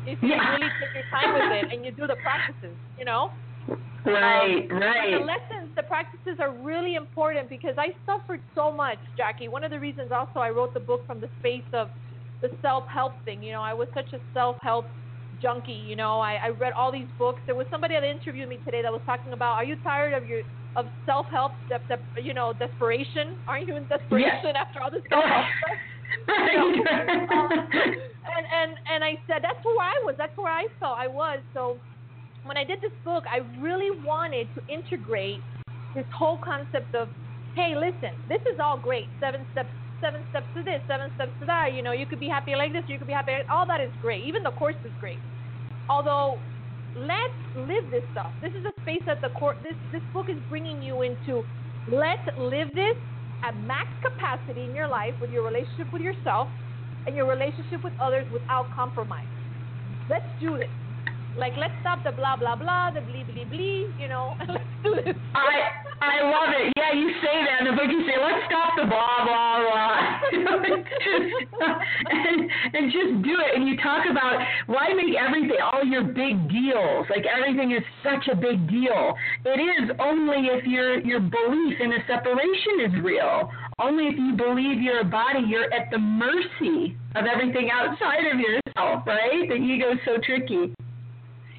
if 0.06 0.20
you 0.22 0.30
Yeah. 0.30 0.50
really 0.50 0.70
take 0.80 0.94
your 0.94 1.04
time 1.12 1.34
with 1.34 1.48
it 1.52 1.68
and 1.72 1.86
you 1.86 1.92
do 1.92 2.08
the 2.08 2.18
practices. 2.22 2.78
You 2.98 3.06
know. 3.06 3.32
Right, 4.06 4.68
Um, 4.70 4.78
right. 4.80 5.12
The 5.12 5.26
lessons, 5.26 5.74
the 5.76 5.84
practices 5.84 6.38
are 6.40 6.52
really 6.52 6.96
important 6.96 7.50
because 7.50 7.76
I 7.78 7.96
suffered 8.06 8.42
so 8.54 8.72
much, 8.72 9.00
Jackie. 9.16 9.48
One 9.48 9.64
of 9.64 9.72
the 9.72 9.80
reasons 9.80 10.12
also 10.12 10.40
I 10.40 10.50
wrote 10.50 10.74
the 10.74 10.80
book 10.82 11.08
from 11.08 11.22
the 11.22 11.30
space 11.40 11.64
of 11.74 11.90
the 12.42 12.50
self-help 12.62 13.24
thing. 13.24 13.42
You 13.42 13.54
know, 13.54 13.62
I 13.62 13.74
was 13.74 13.88
such 13.94 14.12
a 14.14 14.20
self-help 14.34 14.92
junkie. 15.42 15.72
You 15.72 15.96
know, 15.96 16.20
I, 16.20 16.34
I 16.44 16.50
read 16.50 16.74
all 16.74 16.92
these 16.92 17.08
books. 17.18 17.42
There 17.46 17.56
was 17.56 17.66
somebody 17.72 17.94
that 17.96 18.04
interviewed 18.04 18.50
me 18.50 18.60
today 18.66 18.82
that 18.82 18.92
was 18.92 19.02
talking 19.06 19.32
about, 19.32 19.54
are 19.54 19.64
you 19.64 19.78
tired 19.84 20.14
of 20.14 20.28
your 20.28 20.42
of 20.76 20.88
self-help, 21.06 21.52
de- 21.70 21.80
de- 21.88 22.22
you 22.24 22.34
know, 22.34 22.52
desperation? 22.52 23.38
Aren't 23.48 23.68
you 23.68 23.78
in 23.78 23.86
desperation 23.86 24.56
after 24.58 24.82
all 24.82 24.90
this 24.92 25.04
self-help 25.10 25.46
stuff? 25.62 25.78
and 26.28 26.76
and 28.52 28.72
and 28.92 29.04
I 29.04 29.16
said 29.28 29.40
that's 29.42 29.64
where 29.64 29.86
I 29.86 29.96
was. 30.04 30.16
That's 30.18 30.36
where 30.36 30.52
I 30.52 30.68
felt 30.80 30.98
I 30.98 31.08
was. 31.08 31.40
So 31.54 31.80
when 32.44 32.58
I 32.58 32.64
did 32.64 32.80
this 32.82 32.92
book, 33.04 33.24
I 33.32 33.40
really 33.62 33.92
wanted 34.04 34.50
to 34.56 34.62
integrate 34.72 35.40
this 35.96 36.06
whole 36.18 36.40
concept 36.44 36.94
of, 36.96 37.10
hey, 37.56 37.74
listen, 37.76 38.12
this 38.28 38.42
is 38.52 38.60
all 38.62 38.80
great. 38.80 39.08
Seven 39.20 39.46
steps, 39.52 39.72
seven 40.04 40.22
steps 40.30 40.48
to 40.56 40.64
this, 40.64 40.82
seven 40.88 41.10
steps 41.16 41.32
to 41.40 41.46
that. 41.46 41.74
You 41.74 41.82
know, 41.84 41.92
you 41.92 42.06
could 42.06 42.20
be 42.20 42.28
happy 42.28 42.56
like 42.56 42.74
this. 42.74 42.84
You 42.88 42.98
could 42.98 43.08
be 43.08 43.14
happy. 43.14 43.32
Like, 43.32 43.48
all 43.52 43.66
that 43.68 43.80
is 43.82 43.92
great. 44.00 44.24
Even 44.26 44.44
the 44.44 44.52
course 44.52 44.76
is 44.84 44.92
great. 45.00 45.20
Although, 45.90 46.44
let's 46.96 47.40
live 47.56 47.92
this 47.92 48.04
stuff. 48.12 48.34
This 48.42 48.52
is 48.52 48.66
a 48.66 48.74
space 48.82 49.04
that 49.06 49.22
the 49.22 49.30
course. 49.30 49.58
This 49.64 49.76
this 49.92 50.04
book 50.14 50.28
is 50.30 50.38
bringing 50.50 50.82
you 50.82 51.02
into. 51.04 51.44
Let's 51.88 52.24
live 52.38 52.70
this 52.76 52.98
at 53.44 53.56
max 53.58 53.88
capacity 54.02 54.66
in 54.66 54.76
your 54.76 54.88
life 54.88 55.14
with 55.20 55.32
your 55.32 55.44
relationship 55.46 55.92
with 55.92 56.02
yourself 56.02 56.48
and 57.06 57.16
your 57.16 57.28
relationship 57.28 57.84
with 57.84 57.94
others 58.00 58.26
without 58.32 58.72
compromise. 58.74 59.28
Let's 60.10 60.28
do 60.40 60.58
this. 60.58 60.83
Like, 61.38 61.54
let's 61.58 61.74
stop 61.82 62.04
the 62.04 62.12
blah 62.12 62.38
blah 62.38 62.56
blah, 62.56 62.92
the 62.92 63.02
blee 63.02 63.24
blee 63.26 63.46
blee. 63.46 63.90
You 64.00 64.08
know, 64.08 64.38
let's 64.48 64.64
do 64.84 64.94
this. 64.94 65.16
I 65.34 65.84
I 65.98 66.22
love 66.22 66.54
it. 66.54 66.74
Yeah, 66.78 66.94
you 66.94 67.10
say 67.26 67.42
that 67.42 67.66
in 67.66 67.72
the 67.72 67.74
book. 67.74 67.90
You 67.90 68.06
say, 68.06 68.14
"Let's 68.22 68.46
stop 68.46 68.78
the 68.78 68.86
blah 68.86 69.26
blah 69.26 69.66
blah," 69.66 69.98
and 72.14 72.38
and 72.78 72.92
just 72.94 73.26
do 73.26 73.34
it. 73.42 73.58
And 73.58 73.66
you 73.68 73.82
talk 73.82 74.06
about 74.06 74.38
why 74.68 74.94
make 74.94 75.18
everything 75.18 75.58
all 75.58 75.82
your 75.84 76.04
big 76.04 76.38
deals. 76.54 77.10
Like 77.10 77.26
everything 77.26 77.72
is 77.72 77.82
such 78.06 78.30
a 78.30 78.36
big 78.38 78.70
deal. 78.70 79.18
It 79.46 79.58
is 79.58 79.90
only 79.98 80.54
if 80.54 80.70
your 80.70 81.02
your 81.02 81.20
belief 81.20 81.82
in 81.82 81.94
a 81.98 82.02
separation 82.06 82.86
is 82.86 82.94
real. 83.02 83.50
Only 83.82 84.06
if 84.06 84.18
you 84.22 84.38
believe 84.38 84.86
you're 84.86 85.02
a 85.02 85.10
body, 85.10 85.42
you're 85.48 85.74
at 85.74 85.90
the 85.90 85.98
mercy 85.98 86.94
of 87.16 87.26
everything 87.26 87.74
outside 87.74 88.30
of 88.30 88.38
yourself. 88.38 89.02
Right? 89.08 89.50
The 89.50 89.58
ego's 89.58 89.98
so 90.06 90.22
tricky. 90.22 90.76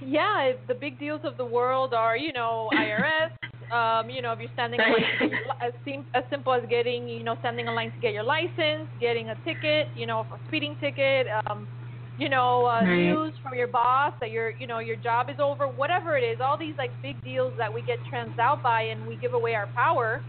Yeah, 0.05 0.53
the 0.69 0.75
big 0.75 0.99
deals 0.99 1.23
of 1.25 1.37
the 1.37 1.47
world 1.47 1.95
are, 1.95 2.17
you 2.17 2.33
know, 2.33 2.71
IRS. 2.77 3.31
Um, 3.75 4.11
you 4.11 4.23
know, 4.23 4.33
if 4.33 4.39
you're 4.41 4.49
standing 4.53 4.83
in 4.83 4.91
line 4.91 5.09
to 5.11 5.17
get 5.17 5.31
your, 5.31 5.41
as, 5.63 5.73
sim- 5.85 6.07
as 6.15 6.25
simple 6.31 6.53
as 6.55 6.63
getting, 6.69 7.09
you 7.09 7.25
know, 7.25 7.37
standing 7.41 7.67
in 7.67 7.75
line 7.75 7.93
to 7.93 8.01
get 8.01 8.13
your 8.13 8.23
license, 8.25 8.91
getting 9.01 9.31
a 9.31 9.37
ticket, 9.45 9.89
you 9.95 10.07
know, 10.07 10.21
a 10.21 10.37
speeding 10.47 10.77
ticket, 10.81 11.27
um, 11.51 11.69
you 12.17 12.29
know, 12.29 12.67
uh, 12.67 12.85
Right. 12.85 12.95
news 12.95 13.35
from 13.43 13.55
your 13.57 13.69
boss 13.69 14.13
that 14.21 14.31
your, 14.31 14.53
you 14.59 14.67
know, 14.67 14.79
your 14.81 14.97
job 14.97 15.29
is 15.31 15.37
over, 15.43 15.67
whatever 15.67 16.17
it 16.17 16.23
is. 16.23 16.39
All 16.45 16.59
these 16.59 16.75
like 16.79 16.93
big 17.03 17.23
deals 17.25 17.55
that 17.59 17.73
we 17.73 17.83
get 17.83 17.99
transed 18.13 18.39
out 18.41 18.63
by, 18.63 18.83
and 18.83 19.07
we 19.07 19.17
give 19.17 19.35
away 19.35 19.55
our 19.55 19.71
power 19.77 20.25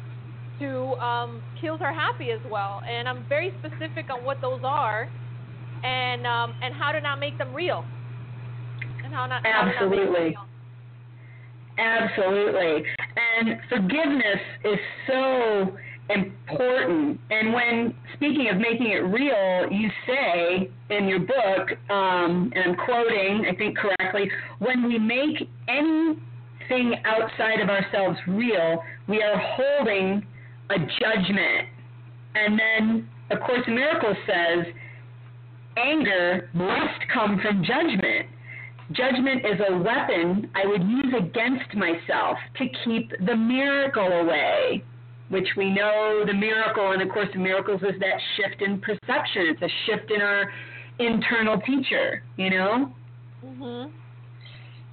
to 0.59 0.95
um, 1.03 1.43
kills 1.59 1.81
our 1.83 1.93
happy 1.93 2.31
as 2.31 2.41
well. 2.45 2.81
And 2.89 3.07
I'm 3.07 3.25
very 3.27 3.51
specific 3.57 4.07
on 4.11 4.23
what 4.25 4.39
those 4.41 4.61
are, 4.63 5.09
and 5.83 6.25
um, 6.25 6.53
and 6.61 6.73
how 6.75 6.91
to 6.91 7.01
not 7.01 7.19
make 7.19 7.37
them 7.37 7.53
real, 7.53 7.87
how 9.11 9.25
not 9.25 9.43
to 9.43 9.49
not 9.49 9.67
Absolutely. 9.67 10.35
Absolutely. 11.77 12.83
And 13.37 13.59
forgiveness 13.69 14.39
is 14.63 14.79
so 15.07 15.77
important. 16.09 17.19
And 17.31 17.53
when 17.53 17.93
speaking 18.13 18.49
of 18.51 18.57
making 18.57 18.87
it 18.87 19.03
real, 19.03 19.71
you 19.71 19.89
say 20.07 20.69
in 20.89 21.07
your 21.07 21.19
book, 21.19 21.71
um, 21.89 22.51
and 22.55 22.71
I'm 22.71 22.75
quoting, 22.75 23.45
I 23.51 23.55
think 23.55 23.77
correctly, 23.77 24.29
when 24.59 24.87
we 24.87 24.99
make 24.99 25.49
anything 25.67 26.95
outside 27.03 27.59
of 27.59 27.69
ourselves 27.69 28.17
real, 28.27 28.81
we 29.07 29.21
are 29.21 29.37
holding 29.37 30.25
a 30.69 30.77
judgment. 30.79 31.69
And 32.35 32.59
then, 32.59 33.09
of 33.31 33.39
course, 33.41 33.63
Miracles 33.67 34.17
says, 34.27 34.65
anger 35.77 36.49
must 36.53 37.01
come 37.13 37.39
from 37.41 37.63
judgment. 37.63 38.27
Judgment 38.91 39.45
is 39.45 39.59
a 39.67 39.77
weapon 39.77 40.49
I 40.53 40.67
would 40.67 40.83
use 40.83 41.13
against 41.17 41.73
myself 41.73 42.37
to 42.57 42.65
keep 42.83 43.11
the 43.25 43.35
miracle 43.35 44.05
away, 44.05 44.83
which 45.29 45.47
we 45.57 45.71
know 45.71 46.23
the 46.25 46.33
miracle 46.33 46.91
in 46.91 46.99
the 46.99 47.11
Course 47.11 47.29
of 47.33 47.41
Miracles 47.41 47.81
is 47.81 47.99
that 47.99 48.19
shift 48.37 48.61
in 48.61 48.79
perception. 48.79 49.47
It's 49.47 49.61
a 49.61 49.69
shift 49.85 50.11
in 50.11 50.21
our 50.21 50.51
internal 50.99 51.59
teacher, 51.61 52.21
you 52.37 52.51
know? 52.51 52.93
Mhm. 53.43 53.91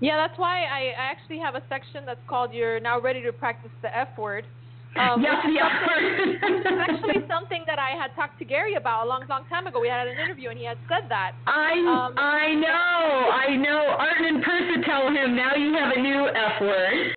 Yeah, 0.00 0.16
that's 0.16 0.38
why 0.38 0.64
I, 0.64 0.94
I 0.98 1.04
actually 1.10 1.38
have 1.38 1.54
a 1.54 1.62
section 1.68 2.04
that's 2.06 2.24
called 2.26 2.52
"You're 2.52 2.80
Now 2.80 2.98
Ready 2.98 3.22
to 3.22 3.32
Practice 3.32 3.70
the 3.82 3.96
F 3.96 4.16
Word." 4.18 4.46
Um, 4.92 5.22
yes, 5.24 5.40
the 5.40 5.56
something- 5.56 5.56
F 5.56 5.88
word. 5.88 6.04
which 6.20 6.66
is 6.68 6.78
actually 6.78 7.20
something 7.28 7.64
that 7.66 7.78
I 7.78 7.96
had 7.96 8.12
talked 8.14 8.38
to 8.40 8.44
Gary 8.44 8.74
about 8.74 9.06
a 9.06 9.08
long, 9.08 9.24
long 9.28 9.44
time 9.48 9.66
ago. 9.66 9.80
We 9.80 9.88
had 9.88 10.06
an 10.06 10.18
interview, 10.18 10.50
and 10.50 10.58
he 10.58 10.66
had 10.66 10.76
said 10.88 11.08
that. 11.08 11.32
I 11.46 11.72
Um, 11.80 12.12
I 12.18 12.52
know, 12.52 13.30
I 13.32 13.56
know. 13.56 13.82
Arten 13.96 14.26
and 14.26 14.44
Pursah 14.44 14.84
tell 14.84 15.08
him 15.08 15.34
now 15.34 15.54
you 15.56 15.72
have 15.74 15.96
a 15.96 16.00
new 16.00 16.28
F 16.28 16.60
word. 16.60 17.16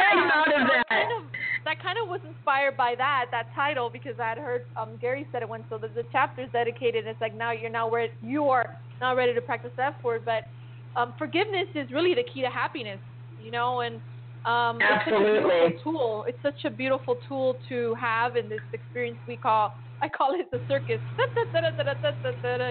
I 0.00 0.30
thought 0.32 0.60
of 0.60 0.66
that. 0.68 0.84
Kind 0.88 1.12
of, 1.20 1.22
that 1.64 1.82
kind 1.82 1.98
of 2.02 2.08
was 2.08 2.20
inspired 2.26 2.76
by 2.76 2.94
that 2.96 3.26
that 3.30 3.52
title 3.54 3.90
because 3.90 4.18
I 4.18 4.30
had 4.30 4.38
heard 4.38 4.64
um, 4.76 4.96
Gary 5.00 5.26
said 5.30 5.42
it 5.42 5.48
once. 5.48 5.64
So 5.68 5.76
the, 5.78 5.88
the 5.88 6.04
chapter 6.10 6.46
dedicated. 6.46 7.06
It's 7.06 7.20
like 7.20 7.34
now 7.36 7.52
you're 7.52 7.70
now 7.70 7.90
ready. 7.90 8.12
You 8.22 8.44
are 8.48 8.76
now 9.00 9.14
ready 9.14 9.34
to 9.34 9.40
practice 9.42 9.70
F 9.78 9.94
word. 10.02 10.22
But 10.24 10.48
um, 10.96 11.12
forgiveness 11.18 11.68
is 11.74 11.90
really 11.92 12.14
the 12.14 12.24
key 12.32 12.40
to 12.42 12.48
happiness. 12.50 12.98
You 13.44 13.50
know, 13.50 13.80
and 13.80 14.00
um, 14.44 14.78
it's 14.80 15.04
such 15.04 15.12
a 15.12 15.16
Absolutely. 15.16 15.50
beautiful 15.50 15.92
tool. 15.92 16.24
It's 16.28 16.42
such 16.42 16.64
a 16.64 16.70
beautiful 16.70 17.16
tool 17.28 17.56
to 17.68 17.94
have 18.00 18.36
in 18.36 18.48
this 18.48 18.60
experience 18.72 19.18
we 19.26 19.36
call. 19.36 19.72
I 20.02 20.08
call 20.08 20.34
it 20.34 20.50
the 20.50 20.60
circus. 20.68 21.00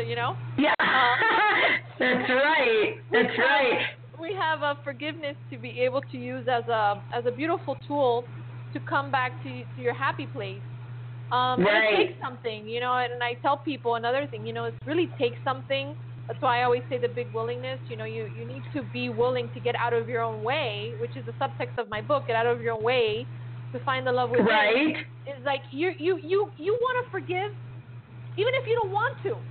You 0.07 0.15
know. 0.15 0.35
Yeah, 0.57 0.73
Uh, 0.79 0.85
that's 1.99 2.29
right. 2.29 2.93
That's 3.11 3.37
right. 3.37 3.79
we 4.19 4.33
have 4.33 4.61
a 4.61 4.75
forgiveness 4.83 5.35
to 5.51 5.57
be 5.57 5.79
able 5.81 6.01
to 6.11 6.17
use 6.17 6.47
as 6.49 6.67
a 6.67 7.03
as 7.13 7.25
a 7.25 7.31
beautiful 7.31 7.77
tool 7.87 8.25
to 8.73 8.79
come 8.79 9.11
back 9.11 9.41
to 9.43 9.63
to 9.75 9.81
your 9.81 9.93
happy 9.93 10.25
place. 10.25 10.63
Um, 11.31 11.61
Right. 11.61 11.93
it 11.93 11.97
takes 12.07 12.19
something, 12.21 12.67
you 12.67 12.79
know. 12.79 12.97
And 12.97 13.21
I 13.21 13.33
tell 13.41 13.57
people 13.57 13.95
another 13.95 14.25
thing, 14.27 14.45
you 14.45 14.53
know, 14.53 14.65
it 14.65 14.75
really 14.85 15.09
takes 15.19 15.37
something. 15.43 15.95
That's 16.29 16.41
why 16.43 16.61
I 16.61 16.63
always 16.63 16.83
say 16.89 16.99
the 16.99 17.09
big 17.09 17.33
willingness. 17.33 17.79
You 17.89 17.97
know, 17.97 18.05
you 18.05 18.27
you 18.27 18.45
need 18.45 18.63
to 18.75 18.83
be 18.83 19.09
willing 19.09 19.49
to 19.55 19.59
get 19.59 19.75
out 19.75 19.93
of 19.93 20.07
your 20.07 20.21
own 20.21 20.43
way, 20.43 20.93
which 21.01 21.17
is 21.17 21.25
the 21.25 21.33
subtext 21.33 21.77
of 21.79 21.89
my 21.89 22.01
book. 22.01 22.27
Get 22.27 22.37
out 22.37 22.45
of 22.47 22.61
your 22.61 22.75
own 22.75 22.83
way 22.83 23.27
to 23.73 23.79
find 23.81 24.07
the 24.07 24.13
love 24.13 24.29
within. 24.31 24.45
Right. 24.47 24.97
It's 25.25 25.45
like 25.45 25.61
you 25.71 25.93
you 25.99 26.19
you 26.23 26.53
you 26.57 26.77
want 26.79 27.05
to 27.05 27.11
forgive, 27.11 27.51
even 28.37 28.53
if 28.55 28.67
you 28.67 28.79
don't 28.81 28.93
want 28.93 29.17
to. 29.23 29.41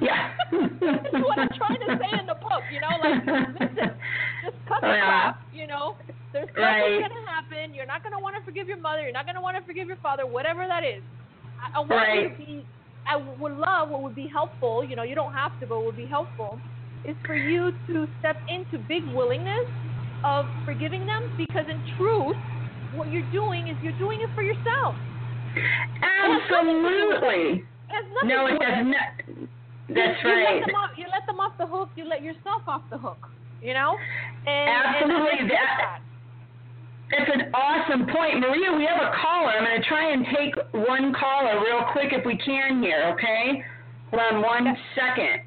Yeah. 0.00 0.34
That's 0.50 1.24
what 1.24 1.38
I'm 1.38 1.54
trying 1.56 1.80
to 1.86 1.96
say 2.02 2.18
in 2.20 2.26
the 2.26 2.34
book, 2.34 2.66
you 2.72 2.80
know, 2.80 2.98
like 2.98 3.22
listen, 3.60 3.94
just 4.42 4.58
cut 4.66 4.82
the 4.82 4.98
Oh, 4.98 4.98
crap, 5.06 5.38
you 5.52 5.66
know. 5.68 5.96
There's 6.32 6.50
stuff 6.50 6.58
Right. 6.66 6.98
that's 7.00 7.14
gonna 7.14 7.30
happen. 7.30 7.74
You're 7.74 7.86
not 7.86 8.02
gonna 8.02 8.18
want 8.20 8.34
to 8.36 8.42
forgive 8.44 8.66
your 8.68 8.80
mother. 8.80 9.02
You're 9.02 9.12
not 9.14 9.26
gonna 9.26 9.40
want 9.42 9.56
to 9.56 9.62
forgive 9.64 9.86
your 9.86 9.98
father. 10.02 10.26
Whatever 10.26 10.66
that 10.66 10.82
is, 10.82 11.04
I, 11.62 11.78
I 11.78 11.80
want 11.86 12.10
you 12.14 12.28
to 12.30 12.34
be. 12.36 12.66
I 13.08 13.16
would 13.16 13.52
love 13.52 13.90
what 13.90 14.02
would 14.02 14.14
be 14.14 14.28
helpful. 14.32 14.84
You 14.84 14.96
know, 14.96 15.02
you 15.02 15.14
don't 15.14 15.32
have 15.32 15.58
to, 15.60 15.66
but 15.66 15.76
what 15.76 15.86
would 15.86 15.96
be 15.96 16.06
helpful 16.06 16.58
is 17.04 17.14
for 17.26 17.34
you 17.36 17.72
to 17.88 18.06
step 18.20 18.36
into 18.48 18.78
big 18.88 19.04
willingness 19.14 19.68
of 20.24 20.46
forgiving 20.64 21.04
them 21.06 21.32
because 21.36 21.66
in 21.68 21.80
truth, 21.98 22.36
what 22.94 23.10
you're 23.12 23.30
doing 23.30 23.68
is 23.68 23.76
you're 23.82 23.98
doing 23.98 24.20
it 24.22 24.30
for 24.34 24.42
yourself. 24.42 24.94
Absolutely. 26.24 27.64
It 27.90 28.04
No, 28.24 28.46
it 28.46 28.58
does 28.58 28.86
not. 28.86 29.48
That's 29.88 30.16
you, 30.24 30.30
you 30.30 30.44
right. 30.44 30.60
Let 30.60 30.66
them 30.66 30.76
off, 30.76 30.90
you 30.96 31.04
let 31.12 31.26
them 31.26 31.40
off 31.40 31.52
the 31.58 31.66
hook. 31.66 31.90
You 31.96 32.08
let 32.08 32.22
yourself 32.22 32.62
off 32.66 32.82
the 32.90 32.98
hook. 32.98 33.28
You 33.62 33.74
know. 33.74 33.96
And, 34.46 34.70
Absolutely, 34.70 35.38
And 35.40 35.48
get 35.48 35.60
that- 35.78 36.00
That's 37.10 37.30
an 37.32 37.52
awesome 37.54 38.06
point. 38.06 38.40
Maria, 38.40 38.72
we 38.72 38.84
have 38.86 39.00
a 39.00 39.12
caller. 39.20 39.52
I'm 39.52 39.64
going 39.64 39.80
to 39.80 39.86
try 39.88 40.12
and 40.12 40.26
take 40.34 40.54
one 40.72 41.12
caller 41.14 41.60
real 41.60 41.84
quick 41.92 42.12
if 42.12 42.24
we 42.24 42.36
can 42.38 42.82
here, 42.82 43.12
okay? 43.14 43.62
Hold 44.10 44.22
on 44.22 44.42
one 44.42 44.76
second. 44.94 45.42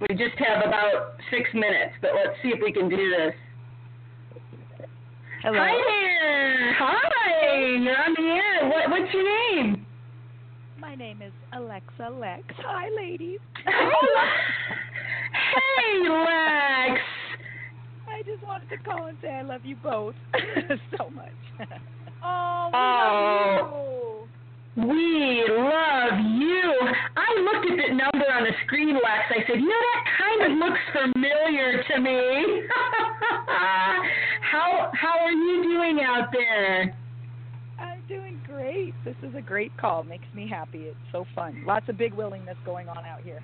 We 0.00 0.08
just 0.16 0.36
have 0.38 0.64
about 0.66 1.14
six 1.30 1.48
minutes, 1.54 1.94
but 2.00 2.10
let's 2.14 2.36
see 2.42 2.48
if 2.48 2.60
we 2.62 2.72
can 2.72 2.88
do 2.88 2.96
this. 2.96 3.34
Hello. 5.42 5.58
Hi 5.58 5.72
there. 5.72 6.74
Hi. 6.78 7.76
You're 7.82 8.02
on 8.02 8.14
the 8.16 8.22
air. 8.22 8.68
What, 8.70 8.90
what's 8.90 9.12
your 9.12 9.24
name? 9.24 9.84
My 10.80 10.94
name 10.94 11.20
is 11.22 11.32
Alexa 11.52 12.08
Lex. 12.18 12.42
Hi, 12.58 12.88
ladies. 12.96 13.40
hey, 13.66 13.72
Lex. 16.08 17.00
I 18.24 18.30
just 18.30 18.42
wanted 18.46 18.68
to 18.70 18.76
call 18.78 19.06
and 19.06 19.18
say 19.20 19.28
I 19.30 19.42
love 19.42 19.60
you 19.64 19.76
both 19.76 20.14
so 20.98 21.10
much. 21.10 21.28
Oh, 22.26 22.70
we 22.72 22.78
Oh. 22.78 24.26
love 24.76 24.88
you. 24.88 24.88
We 24.88 25.44
love 25.46 26.18
you. 26.40 26.72
I 27.16 27.40
looked 27.44 27.70
at 27.70 27.76
that 27.76 27.90
number 27.90 28.24
on 28.32 28.44
the 28.44 28.52
screen, 28.64 28.94
last. 28.94 29.30
I 29.30 29.44
said, 29.46 29.60
you 29.60 29.68
know, 29.68 29.82
that 29.92 30.04
kind 30.18 30.52
of 30.52 30.58
looks 30.58 30.80
familiar 31.12 31.82
to 31.82 32.00
me. 32.00 32.62
how 34.40 34.90
how 34.94 35.18
are 35.20 35.32
you 35.32 35.62
doing 35.64 36.00
out 36.02 36.28
there? 36.32 36.96
I'm 37.78 38.00
doing 38.08 38.40
great. 38.46 38.94
This 39.04 39.16
is 39.22 39.34
a 39.36 39.42
great 39.42 39.76
call. 39.76 40.02
Makes 40.02 40.24
me 40.34 40.48
happy. 40.48 40.78
It's 40.84 40.96
so 41.12 41.26
fun. 41.34 41.62
Lots 41.66 41.90
of 41.90 41.98
big 41.98 42.14
willingness 42.14 42.56
going 42.64 42.88
on 42.88 43.04
out 43.04 43.20
here. 43.22 43.40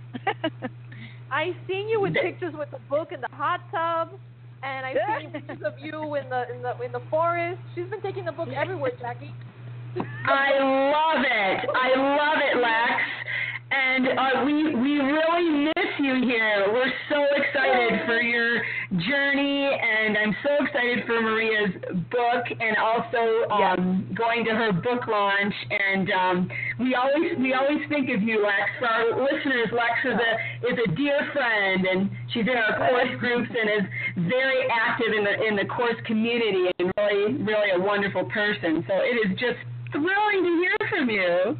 I 1.30 1.52
seen 1.68 1.86
you 1.90 2.00
with 2.00 2.14
pictures 2.14 2.54
with 2.56 2.70
the 2.70 2.80
book 2.88 3.12
in 3.12 3.20
the 3.20 3.28
hot 3.32 3.60
tub, 3.70 4.18
and 4.62 4.86
I've 4.86 4.96
seen 5.20 5.30
pictures 5.30 5.62
of 5.64 5.74
you 5.78 6.14
in 6.16 6.28
the 6.28 6.44
in 6.54 6.62
the 6.62 6.72
in 6.84 6.92
the 6.92 7.02
forest. 7.10 7.60
She's 7.74 7.88
been 7.88 8.02
taking 8.02 8.24
the 8.24 8.32
book 8.32 8.48
everywhere, 8.54 8.92
Jackie. 9.00 9.34
I 9.96 10.50
love 10.60 11.24
it. 11.26 11.68
I 11.74 11.88
love 11.98 12.38
it, 12.38 12.56
Lex. 12.60 13.02
And 13.72 14.18
uh, 14.18 14.44
we 14.44 14.74
we 14.74 14.98
really 14.98 15.70
miss 15.70 15.90
you 16.00 16.26
here. 16.26 16.66
We're 16.72 16.92
so 17.08 17.22
excited 17.36 18.00
for 18.04 18.20
your 18.20 18.58
journey, 18.98 19.70
and 19.70 20.18
I'm 20.18 20.34
so 20.42 20.64
excited 20.64 21.06
for 21.06 21.20
Maria's 21.22 21.70
book, 22.10 22.44
and 22.50 22.76
also 22.82 23.46
um, 23.54 24.10
going 24.16 24.44
to 24.46 24.50
her 24.50 24.72
book 24.72 25.06
launch. 25.06 25.54
And 25.70 26.10
um, 26.10 26.50
we 26.80 26.96
always 26.96 27.38
we 27.38 27.54
always 27.54 27.78
think 27.88 28.10
of 28.10 28.22
you, 28.22 28.42
Lex. 28.42 28.70
For 28.80 28.88
our 28.88 29.22
listeners, 29.22 29.68
Lex 29.70 29.94
is 30.02 30.18
a 30.18 30.32
is 30.72 30.78
a 30.90 30.96
dear 30.96 31.30
friend, 31.32 31.86
and 31.86 32.10
she's 32.34 32.46
in 32.50 32.56
our 32.58 32.76
course 32.90 33.14
groups 33.20 33.50
and 33.54 33.70
is 33.70 33.90
very 34.28 34.66
active 34.70 35.12
in 35.16 35.24
the 35.24 35.34
in 35.46 35.56
the 35.56 35.64
course 35.64 35.96
community, 36.06 36.70
and 36.78 36.92
really 36.96 37.34
really 37.42 37.70
a 37.76 37.80
wonderful 37.80 38.24
person. 38.26 38.84
So 38.88 38.94
it 38.96 39.16
is 39.24 39.38
just 39.38 39.58
thrilling 39.92 40.42
to 40.44 40.52
hear 40.62 40.76
from 40.90 41.10
you. 41.10 41.56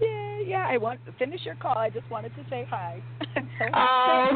yeah, 0.00 0.38
yeah. 0.46 0.66
I 0.68 0.76
want 0.78 1.04
to 1.06 1.12
finish 1.12 1.40
your 1.44 1.56
call. 1.56 1.76
I 1.76 1.90
just 1.90 2.08
wanted 2.10 2.34
to 2.36 2.44
say 2.50 2.66
hi. 2.68 3.00
So. 3.58 3.64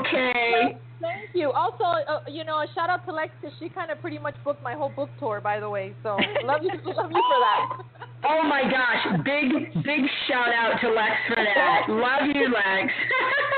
Okay. 0.00 0.76
Thank 1.00 1.30
you. 1.34 1.50
Also, 1.50 1.84
uh, 1.84 2.20
you 2.28 2.44
know, 2.44 2.58
a 2.58 2.66
shout 2.74 2.90
out 2.90 3.04
to 3.06 3.12
Lex 3.12 3.30
because 3.40 3.56
she 3.58 3.68
kind 3.68 3.90
of 3.90 4.00
pretty 4.00 4.18
much 4.18 4.34
booked 4.44 4.62
my 4.62 4.74
whole 4.74 4.88
book 4.88 5.10
tour, 5.18 5.40
by 5.40 5.58
the 5.58 5.68
way. 5.68 5.94
So 6.02 6.10
love 6.44 6.62
you, 6.62 6.70
love 6.70 7.10
you 7.10 7.22
for 7.22 7.40
that. 7.42 7.82
Oh 8.24 8.42
my 8.46 8.62
gosh, 8.62 9.20
big 9.24 9.74
big 9.82 10.00
shout 10.28 10.50
out 10.54 10.80
to 10.80 10.90
Lex 10.90 11.12
for 11.28 11.36
that. 11.42 11.86
Love 11.88 12.30
you, 12.34 12.46
Lex. 12.50 12.92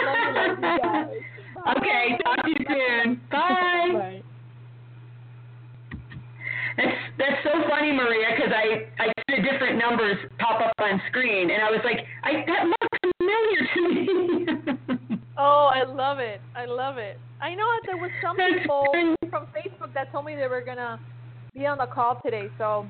Love 0.04 0.16
you, 0.24 0.36
love 0.36 0.58
you 0.58 0.78
guys. 0.82 1.33
Okay, 1.76 2.18
talk 2.22 2.42
to 2.44 2.50
you 2.50 2.66
soon. 2.68 3.20
Bye. 3.30 3.90
Bye. 3.92 4.22
That's 6.76 6.98
that's 7.18 7.40
so 7.44 7.52
funny, 7.68 7.92
Maria, 7.92 8.34
because 8.34 8.52
I 8.52 8.90
I 9.02 9.06
see 9.08 9.36
the 9.36 9.42
different 9.42 9.78
numbers 9.78 10.16
pop 10.38 10.60
up 10.60 10.72
on 10.78 11.00
screen, 11.10 11.50
and 11.50 11.62
I 11.62 11.70
was 11.70 11.80
like, 11.84 12.04
I 12.24 12.44
that 12.46 12.66
looks 12.66 12.88
familiar 13.18 13.60
to 13.74 13.80
me. 13.88 15.14
Oh, 15.36 15.68
I 15.74 15.82
love 15.82 16.20
it. 16.20 16.40
I 16.54 16.64
love 16.64 16.96
it. 16.96 17.18
I 17.40 17.56
know 17.56 17.66
that 17.74 17.82
there 17.86 17.96
was 17.96 18.10
some 18.22 18.36
people 18.36 18.86
from 19.28 19.46
Facebook 19.46 19.92
that 19.92 20.12
told 20.12 20.26
me 20.26 20.36
they 20.36 20.46
were 20.46 20.62
gonna 20.64 21.00
be 21.52 21.66
on 21.66 21.78
the 21.78 21.86
call 21.86 22.20
today, 22.24 22.48
so 22.56 22.86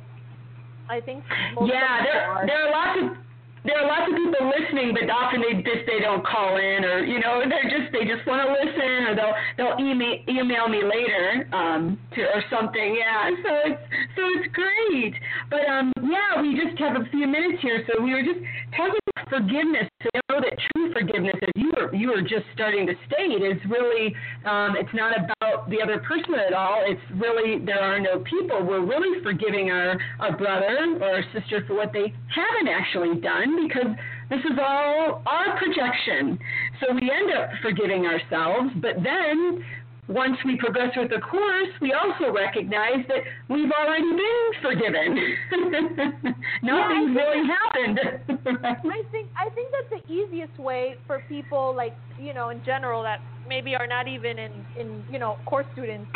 I 0.90 1.00
think 1.00 1.24
most 1.54 1.72
yeah, 1.72 2.02
there 2.04 2.44
there 2.46 2.68
are 2.68 2.70
lots 2.70 3.16
of 3.16 3.24
there 3.64 3.80
are 3.80 3.86
lots 3.88 4.12
of 4.12 4.16
people 4.16 4.44
listening, 4.52 4.92
but 4.92 5.08
often 5.08 5.40
they 5.40 5.56
just 5.62 5.88
they 5.88 6.00
don't 6.00 6.24
call 6.24 6.56
in, 6.56 6.84
or 6.84 7.04
you 7.04 7.18
know 7.18 7.42
they're 7.48 7.70
just 7.70 7.92
they 7.92 8.04
just 8.04 8.26
want 8.26 8.44
to 8.44 8.48
listen, 8.52 9.08
or 9.08 9.16
they'll 9.16 9.36
they'll 9.56 9.78
email 9.80 10.20
email 10.28 10.68
me 10.68 10.84
later 10.84 11.48
um 11.52 11.98
to 12.14 12.20
or 12.22 12.44
something. 12.50 12.96
Yeah, 12.96 13.30
so 13.42 13.50
it's 13.72 13.82
so 14.16 14.22
it's 14.36 14.48
great. 14.52 15.14
But 15.50 15.64
um 15.66 15.92
yeah, 16.04 16.40
we 16.40 16.60
just 16.60 16.78
have 16.78 17.00
a 17.00 17.04
few 17.10 17.26
minutes 17.26 17.62
here, 17.62 17.84
so 17.88 18.02
we 18.02 18.12
were 18.12 18.22
just 18.22 18.40
talking 18.76 19.03
forgiveness. 19.28 19.88
to 20.02 20.10
know 20.28 20.40
that 20.40 20.58
true 20.72 20.92
forgiveness, 20.92 21.34
as 21.42 21.52
you 21.56 21.72
were 21.76 21.94
you 21.94 22.08
were 22.08 22.22
just 22.22 22.44
starting 22.54 22.86
to 22.86 22.94
state, 23.06 23.42
is 23.42 23.58
really 23.68 24.14
um 24.44 24.76
it's 24.76 24.92
not 24.92 25.14
about 25.16 25.70
the 25.70 25.80
other 25.80 25.98
person 26.00 26.34
at 26.34 26.52
all. 26.52 26.82
It's 26.84 27.00
really 27.14 27.64
there 27.64 27.80
are 27.80 28.00
no 28.00 28.20
people. 28.20 28.64
We're 28.64 28.84
really 28.84 29.22
forgiving 29.22 29.70
our 29.70 29.98
our 30.20 30.36
brother 30.36 30.98
or 31.00 31.16
our 31.16 31.24
sister 31.32 31.64
for 31.66 31.74
what 31.74 31.92
they 31.92 32.12
haven't 32.34 32.68
actually 32.68 33.20
done 33.20 33.66
because 33.66 33.94
this 34.30 34.40
is 34.40 34.58
all 34.58 35.22
our 35.26 35.58
projection. 35.58 36.38
So 36.80 36.94
we 36.94 37.10
end 37.10 37.32
up 37.32 37.50
forgiving 37.62 38.06
ourselves, 38.06 38.72
but 38.80 38.96
then 39.02 39.64
once 40.08 40.36
we 40.44 40.56
progress 40.56 40.92
with 40.96 41.08
the 41.10 41.20
course, 41.20 41.68
we 41.80 41.92
also 41.92 42.32
recognize 42.32 43.04
that 43.08 43.22
we've 43.48 43.70
already 43.70 44.10
been 44.10 44.48
forgiven. 44.60 45.16
Nothing's 46.62 47.16
yeah, 47.16 47.22
really 47.22 47.42
happened. 47.48 47.98
I 48.28 49.02
think 49.10 49.30
I 49.36 49.48
think 49.54 49.72
that's 49.72 50.02
the 50.04 50.12
easiest 50.12 50.58
way 50.58 50.96
for 51.06 51.20
people 51.28 51.74
like 51.74 51.94
you 52.18 52.34
know 52.34 52.50
in 52.50 52.62
general 52.64 53.02
that 53.02 53.20
maybe 53.46 53.74
are 53.74 53.86
not 53.86 54.06
even 54.08 54.38
in 54.38 54.66
in 54.76 55.04
you 55.08 55.18
know 55.18 55.38
course 55.46 55.66
students 55.72 56.10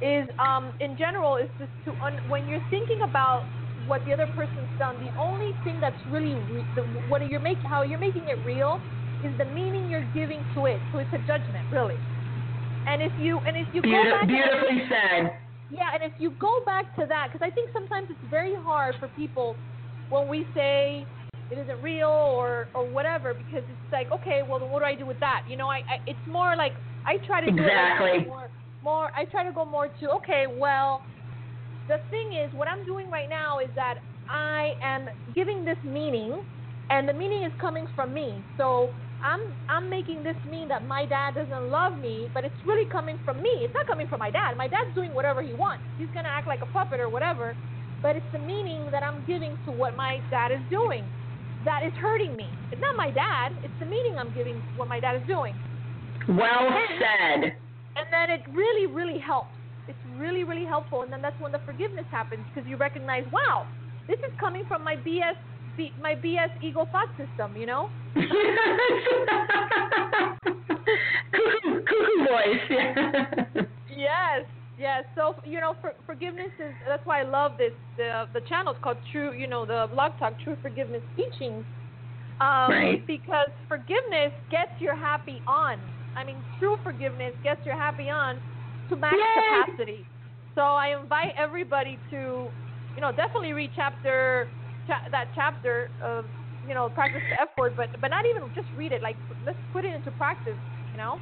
is 0.00 0.28
um 0.38 0.72
in 0.80 0.96
general 0.96 1.36
is 1.36 1.48
just 1.58 1.72
to 1.84 1.96
un- 2.04 2.20
when 2.26 2.48
you're 2.48 2.64
thinking 2.70 2.98
about 3.08 3.52
what 3.74 4.04
the 4.04 4.12
other 4.12 4.26
person's 4.26 4.70
done, 4.78 4.98
the 4.98 5.10
only 5.16 5.52
thing 5.62 5.78
that's 5.80 6.00
really 6.06 6.34
re- 6.34 6.66
the, 6.74 6.82
what 6.82 7.24
you're 7.26 7.40
making 7.40 7.70
how 7.70 7.82
you're 7.82 8.00
making 8.00 8.24
it 8.28 8.42
real 8.44 8.80
is 9.22 9.36
the 9.36 9.44
meaning 9.44 9.86
you're 9.88 10.06
giving 10.14 10.44
to 10.54 10.66
it. 10.66 10.82
So 10.92 10.98
it's 10.98 11.12
a 11.12 11.18
judgment, 11.18 11.66
really. 11.70 11.96
And 12.86 13.02
if 13.02 13.12
you 13.18 13.40
and 13.46 13.56
if 13.56 13.68
you 13.72 13.82
Beautiful, 13.82 14.10
go 14.10 14.18
back 14.20 14.28
beautifully 14.28 14.80
and, 14.82 14.90
said. 14.90 15.22
Yeah, 15.70 15.90
and 15.94 16.02
if 16.02 16.12
you 16.18 16.32
go 16.40 16.52
back 16.64 16.94
to 16.96 17.06
that, 17.06 17.28
because 17.32 17.44
I 17.44 17.50
think 17.50 17.70
sometimes 17.72 18.08
it's 18.10 18.24
very 18.30 18.54
hard 18.56 18.94
for 18.98 19.08
people 19.08 19.58
when 20.08 20.28
we 20.28 20.46
say 20.54 21.06
it 21.50 21.58
isn't 21.58 21.82
real 21.82 22.08
or 22.08 22.66
or 22.74 22.90
whatever, 22.90 23.34
because 23.34 23.64
it's 23.68 23.80
like, 23.92 24.08
okay, 24.14 24.40
well, 24.46 24.60
what 24.68 24.80
do 24.80 24.86
I 24.86 24.94
do 24.94 25.06
with 25.06 25.20
that? 25.20 25.42
You 25.48 25.56
know, 25.56 25.68
I, 25.68 25.78
I 25.88 25.96
it's 26.06 26.24
more 26.26 26.56
like 26.56 26.74
I 27.06 27.18
try 27.26 27.40
to 27.40 27.50
do 27.50 27.58
exactly. 27.58 28.24
it 28.24 28.28
more, 28.28 28.48
more. 28.82 29.10
I 29.16 29.24
try 29.26 29.44
to 29.44 29.52
go 29.52 29.64
more 29.64 29.88
to 29.88 30.10
okay, 30.16 30.44
well, 30.48 31.02
the 31.88 31.98
thing 32.10 32.40
is, 32.44 32.50
what 32.52 32.68
I'm 32.68 32.84
doing 32.84 33.10
right 33.10 33.28
now 33.28 33.58
is 33.58 33.70
that 33.74 33.96
I 34.28 34.72
am 34.82 35.06
giving 35.34 35.64
this 35.64 35.78
meaning, 35.84 36.40
and 36.90 37.08
the 37.08 37.12
meaning 37.14 37.44
is 37.44 37.52
coming 37.60 37.86
from 37.94 38.12
me. 38.14 38.44
So 38.56 38.94
I'm 39.22 39.40
I'm 39.68 39.90
making 39.90 40.22
this 40.22 40.36
mean 40.50 40.68
that 40.68 40.86
my 40.86 41.04
dad 41.04 41.34
doesn't 41.34 41.70
love 41.70 41.98
me, 41.98 42.28
but 42.32 42.44
it's 42.44 42.54
really 42.66 42.88
coming 42.90 43.18
from 43.24 43.42
me. 43.42 43.66
It's 43.66 43.74
not 43.74 43.86
coming 43.86 44.06
from 44.08 44.20
my 44.20 44.30
dad. 44.30 44.56
My 44.56 44.68
dad's 44.68 44.94
doing 44.94 45.12
whatever 45.14 45.42
he 45.42 45.54
wants. 45.54 45.84
He's 45.98 46.08
gonna 46.14 46.28
act 46.28 46.46
like 46.46 46.62
a 46.62 46.66
puppet 46.66 47.00
or 47.00 47.08
whatever, 47.08 47.56
but 48.02 48.16
it's 48.16 48.30
the 48.32 48.38
meaning 48.38 48.90
that 48.92 49.02
I'm 49.02 49.24
giving 49.26 49.58
to 49.66 49.72
what 49.72 49.96
my 49.96 50.20
dad 50.30 50.52
is 50.52 50.62
doing 50.70 51.04
that 51.64 51.82
is 51.84 51.92
hurting 52.00 52.36
me. 52.36 52.46
It's 52.70 52.80
not 52.80 52.96
my 52.96 53.10
dad. 53.10 53.52
It's 53.64 53.74
the 53.80 53.86
meaning 53.86 54.16
I'm 54.18 54.32
giving 54.34 54.54
to 54.54 54.72
what 54.76 54.88
my 54.88 55.00
dad 55.00 55.16
is 55.16 55.26
doing. 55.26 55.54
Well 56.28 56.68
said. 57.00 57.56
And 57.96 58.06
then 58.12 58.30
it 58.30 58.42
really, 58.52 58.86
really 58.86 59.18
helps. 59.18 59.50
It's 59.88 59.98
really, 60.16 60.44
really 60.44 60.66
helpful. 60.66 61.02
And 61.02 61.12
then 61.12 61.22
that's 61.22 61.38
when 61.40 61.50
the 61.50 61.60
forgiveness 61.64 62.04
happens 62.10 62.44
because 62.52 62.68
you 62.68 62.76
recognize, 62.76 63.24
wow, 63.32 63.66
this 64.06 64.18
is 64.20 64.30
coming 64.38 64.64
from 64.68 64.84
my 64.84 64.96
BS, 64.96 65.36
my 66.00 66.14
BS 66.14 66.50
ego 66.62 66.86
thought 66.92 67.08
system. 67.16 67.56
You 67.56 67.66
know. 67.66 67.88
cuckoo, 71.32 71.80
cuckoo 71.86 72.18
voice. 72.26 72.66
yes, 73.96 74.44
yes. 74.78 75.04
So 75.14 75.34
you 75.44 75.60
know, 75.60 75.74
for, 75.80 75.92
forgiveness 76.06 76.52
is 76.58 76.74
that's 76.86 77.04
why 77.04 77.20
I 77.20 77.24
love 77.24 77.52
this. 77.58 77.72
The 77.96 78.24
the 78.32 78.40
channel 78.48 78.72
is 78.72 78.78
called 78.82 78.98
True. 79.12 79.32
You 79.32 79.46
know, 79.46 79.66
the 79.66 79.86
blog 79.92 80.12
talk 80.18 80.34
True 80.40 80.56
Forgiveness 80.62 81.02
Teachings. 81.16 81.64
Um, 82.40 82.70
right. 82.70 83.06
Because 83.06 83.50
forgiveness 83.66 84.30
gets 84.50 84.70
your 84.78 84.94
happy 84.96 85.42
on. 85.46 85.78
I 86.16 86.24
mean, 86.24 86.36
true 86.58 86.76
forgiveness 86.82 87.34
gets 87.42 87.64
your 87.66 87.76
happy 87.76 88.10
on 88.10 88.36
to 88.88 88.96
max 88.96 89.16
Yay! 89.16 89.64
capacity. 89.66 90.04
So 90.54 90.62
I 90.62 90.98
invite 91.00 91.34
everybody 91.36 91.98
to, 92.10 92.48
you 92.96 93.00
know, 93.00 93.10
definitely 93.10 93.52
read 93.52 93.70
chapter 93.74 94.48
cha- 94.88 95.06
that 95.12 95.28
chapter 95.36 95.90
of 96.02 96.24
you 96.66 96.74
know 96.74 96.88
practice 96.88 97.22
the 97.30 97.40
F 97.40 97.48
word, 97.56 97.74
but 97.76 97.88
but 98.00 98.08
not 98.08 98.24
even 98.26 98.42
just 98.54 98.66
read 98.76 98.90
it. 98.90 99.02
Like 99.02 99.16
let's 99.46 99.58
put 99.72 99.84
it 99.84 99.94
into 99.94 100.10
practice. 100.12 100.58
You 100.92 100.98
know. 100.98 101.20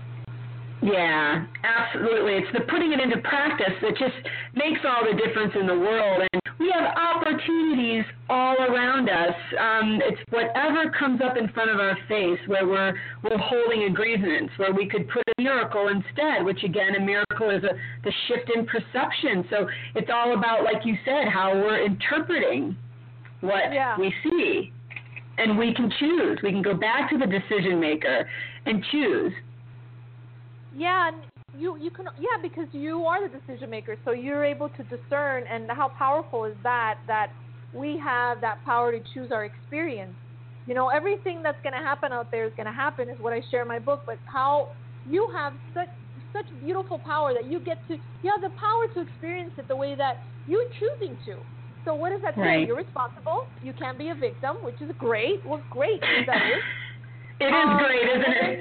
Yeah, 0.82 1.46
absolutely. 1.64 2.34
It's 2.34 2.52
the 2.52 2.60
putting 2.70 2.92
it 2.92 3.00
into 3.00 3.18
practice 3.18 3.74
that 3.80 3.96
just 3.98 4.14
makes 4.54 4.80
all 4.84 5.02
the 5.08 5.16
difference 5.16 5.52
in 5.58 5.66
the 5.66 5.74
world. 5.74 6.22
And 6.30 6.42
we 6.60 6.70
have 6.70 6.92
opportunities 6.94 8.04
all 8.28 8.56
around 8.60 9.08
us. 9.08 9.34
Um, 9.58 10.00
it's 10.04 10.20
whatever 10.30 10.92
comes 10.98 11.20
up 11.24 11.36
in 11.36 11.48
front 11.48 11.70
of 11.70 11.80
our 11.80 11.96
face 12.08 12.38
where 12.46 12.66
we're 12.68 12.92
we're 13.24 13.38
holding 13.38 13.84
a 13.84 13.90
grievance, 13.90 14.50
where 14.58 14.72
we 14.72 14.86
could 14.86 15.08
put 15.08 15.22
a 15.38 15.42
miracle 15.42 15.88
instead. 15.88 16.44
Which 16.44 16.62
again, 16.62 16.94
a 16.94 17.00
miracle 17.00 17.50
is 17.50 17.64
a 17.64 17.72
the 18.04 18.12
shift 18.28 18.50
in 18.54 18.66
perception. 18.66 19.44
So 19.48 19.66
it's 19.94 20.10
all 20.12 20.36
about, 20.36 20.62
like 20.62 20.84
you 20.84 20.94
said, 21.04 21.28
how 21.32 21.52
we're 21.54 21.84
interpreting 21.84 22.76
what 23.46 23.72
Yeah. 23.72 23.96
we 23.98 24.12
see. 24.22 24.72
And 25.38 25.58
we 25.58 25.74
can 25.74 25.90
choose. 25.98 26.38
We 26.42 26.50
can 26.50 26.62
go 26.62 26.74
back 26.74 27.10
to 27.10 27.18
the 27.18 27.26
decision 27.26 27.78
maker 27.78 28.26
and 28.64 28.82
choose. 28.90 29.32
Yeah, 30.72 31.08
and 31.08 31.24
you 31.54 31.76
you 31.78 31.90
can 31.90 32.06
yeah 32.18 32.38
because 32.42 32.68
you 32.72 33.04
are 33.04 33.28
the 33.28 33.38
decision 33.38 33.70
maker, 33.70 33.96
so 34.04 34.12
you're 34.12 34.44
able 34.44 34.68
to 34.70 34.82
discern. 34.84 35.44
And 35.50 35.70
how 35.70 35.90
powerful 35.98 36.44
is 36.44 36.56
that? 36.62 36.96
That 37.06 37.28
we 37.72 37.98
have 37.98 38.40
that 38.40 38.64
power 38.64 38.92
to 38.92 39.00
choose 39.12 39.30
our 39.30 39.44
experience. 39.44 40.16
You 40.66 40.74
know, 40.74 40.88
everything 40.88 41.42
that's 41.42 41.58
going 41.62 41.74
to 41.74 41.78
happen 41.86 42.12
out 42.12 42.30
there 42.32 42.44
is 42.44 42.52
going 42.56 42.66
to 42.66 42.72
happen, 42.72 43.08
is 43.08 43.18
what 43.20 43.32
I 43.32 43.40
share 43.50 43.62
in 43.62 43.68
my 43.68 43.78
book. 43.78 44.02
But 44.06 44.18
how 44.26 44.68
you 45.04 45.28
have 45.36 45.52
such 45.72 45.88
such 46.32 46.46
beautiful 46.60 46.98
power 46.98 47.32
that 47.34 47.44
you 47.46 47.60
get 47.60 47.78
to 47.88 47.94
you 48.22 48.30
have 48.32 48.42
the 48.42 48.54
power 48.58 48.84
to 48.94 49.00
experience 49.00 49.52
it 49.58 49.68
the 49.68 49.76
way 49.76 49.94
that 49.94 50.16
you're 50.46 50.68
choosing 50.78 51.16
to. 51.26 51.44
So 51.86 51.94
what 51.94 52.10
does 52.10 52.22
that 52.22 52.36
say? 52.42 52.60
Right. 52.60 52.66
You're 52.66 52.76
responsible. 52.76 53.38
You 53.62 53.72
can 53.74 53.96
be 53.98 54.10
a 54.10 54.16
victim, 54.16 54.56
which 54.62 54.82
is 54.82 54.90
great. 54.98 55.40
Well, 55.46 55.66
great 55.70 56.02
that 56.26 56.42
is. 56.44 56.64
It 57.40 57.46
is 57.46 57.70
Um, 57.70 57.78
great, 57.78 58.08
isn't 58.08 58.36
and 58.40 58.56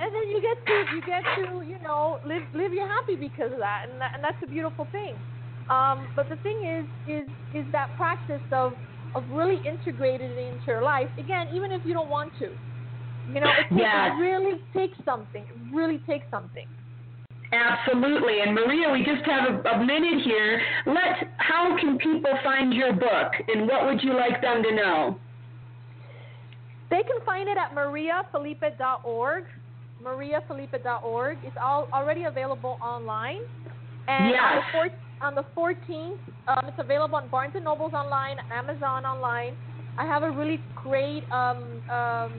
and 0.00 0.10
then 0.14 0.26
you 0.32 0.40
get 0.42 0.58
to 0.68 0.76
you 0.94 1.02
get 1.02 1.24
to 1.36 1.62
you 1.66 1.78
know 1.82 2.20
live 2.24 2.44
live 2.54 2.72
your 2.72 2.88
happy 2.88 3.16
because 3.20 3.52
of 3.52 3.58
that, 3.60 3.86
and 3.90 4.00
that, 4.00 4.12
and 4.14 4.24
that's 4.24 4.42
a 4.42 4.46
beautiful 4.48 4.86
thing. 4.92 5.22
Um, 5.68 6.10
but 6.16 6.28
the 6.28 6.36
thing 6.36 6.58
is 6.66 6.86
is 7.06 7.26
is 7.52 7.72
that 7.72 7.94
practice 7.96 8.44
of 8.52 8.74
of 9.14 9.24
really 9.30 9.60
integrating 9.66 10.30
it 10.32 10.38
into 10.38 10.64
your 10.68 10.82
life 10.82 11.10
again, 11.18 11.48
even 11.54 11.72
if 11.72 11.82
you 11.84 11.94
don't 11.94 12.10
want 12.10 12.32
to. 12.38 12.56
You 13.26 13.40
know, 13.40 13.52
it, 13.58 13.66
takes, 13.76 13.94
it 13.94 14.12
really 14.18 14.60
takes 14.76 14.98
something. 15.04 15.44
It 15.48 15.56
really 15.72 15.98
takes 16.08 16.26
something. 16.30 16.66
Absolutely. 17.52 18.40
And 18.40 18.54
Maria, 18.54 18.90
we 18.90 19.04
just 19.04 19.24
have 19.26 19.44
a, 19.52 19.68
a 19.68 19.84
minute 19.84 20.22
here. 20.24 20.60
Let 20.86 21.28
how 21.36 21.76
can 21.78 21.98
people 21.98 22.32
find 22.42 22.72
your 22.72 22.92
book, 22.94 23.32
and 23.48 23.68
what 23.68 23.84
would 23.84 24.02
you 24.02 24.14
like 24.14 24.40
them 24.40 24.62
to 24.62 24.74
know? 24.74 25.18
They 26.90 27.02
can 27.02 27.24
find 27.24 27.48
it 27.48 27.56
at 27.58 27.74
mariafelipe.org. 27.74 29.44
mariafelipe.org. 30.02 31.38
It's 31.44 31.56
all 31.60 31.88
already 31.92 32.24
available 32.24 32.78
online. 32.82 33.40
And 34.08 34.30
Yes. 34.30 34.40
on, 34.42 34.56
the 34.56 34.62
four, 34.72 34.88
on 35.20 35.34
the 35.34 35.44
14th, 35.54 36.18
um, 36.48 36.68
it's 36.68 36.78
available 36.78 37.16
on 37.16 37.28
Barnes 37.28 37.54
& 37.60 37.62
Noble's 37.62 37.92
online, 37.92 38.38
Amazon 38.50 39.06
online. 39.06 39.56
I 39.96 40.06
have 40.06 40.22
a 40.22 40.30
really 40.30 40.60
great 40.74 41.22
um, 41.30 41.80
um, 41.88 42.32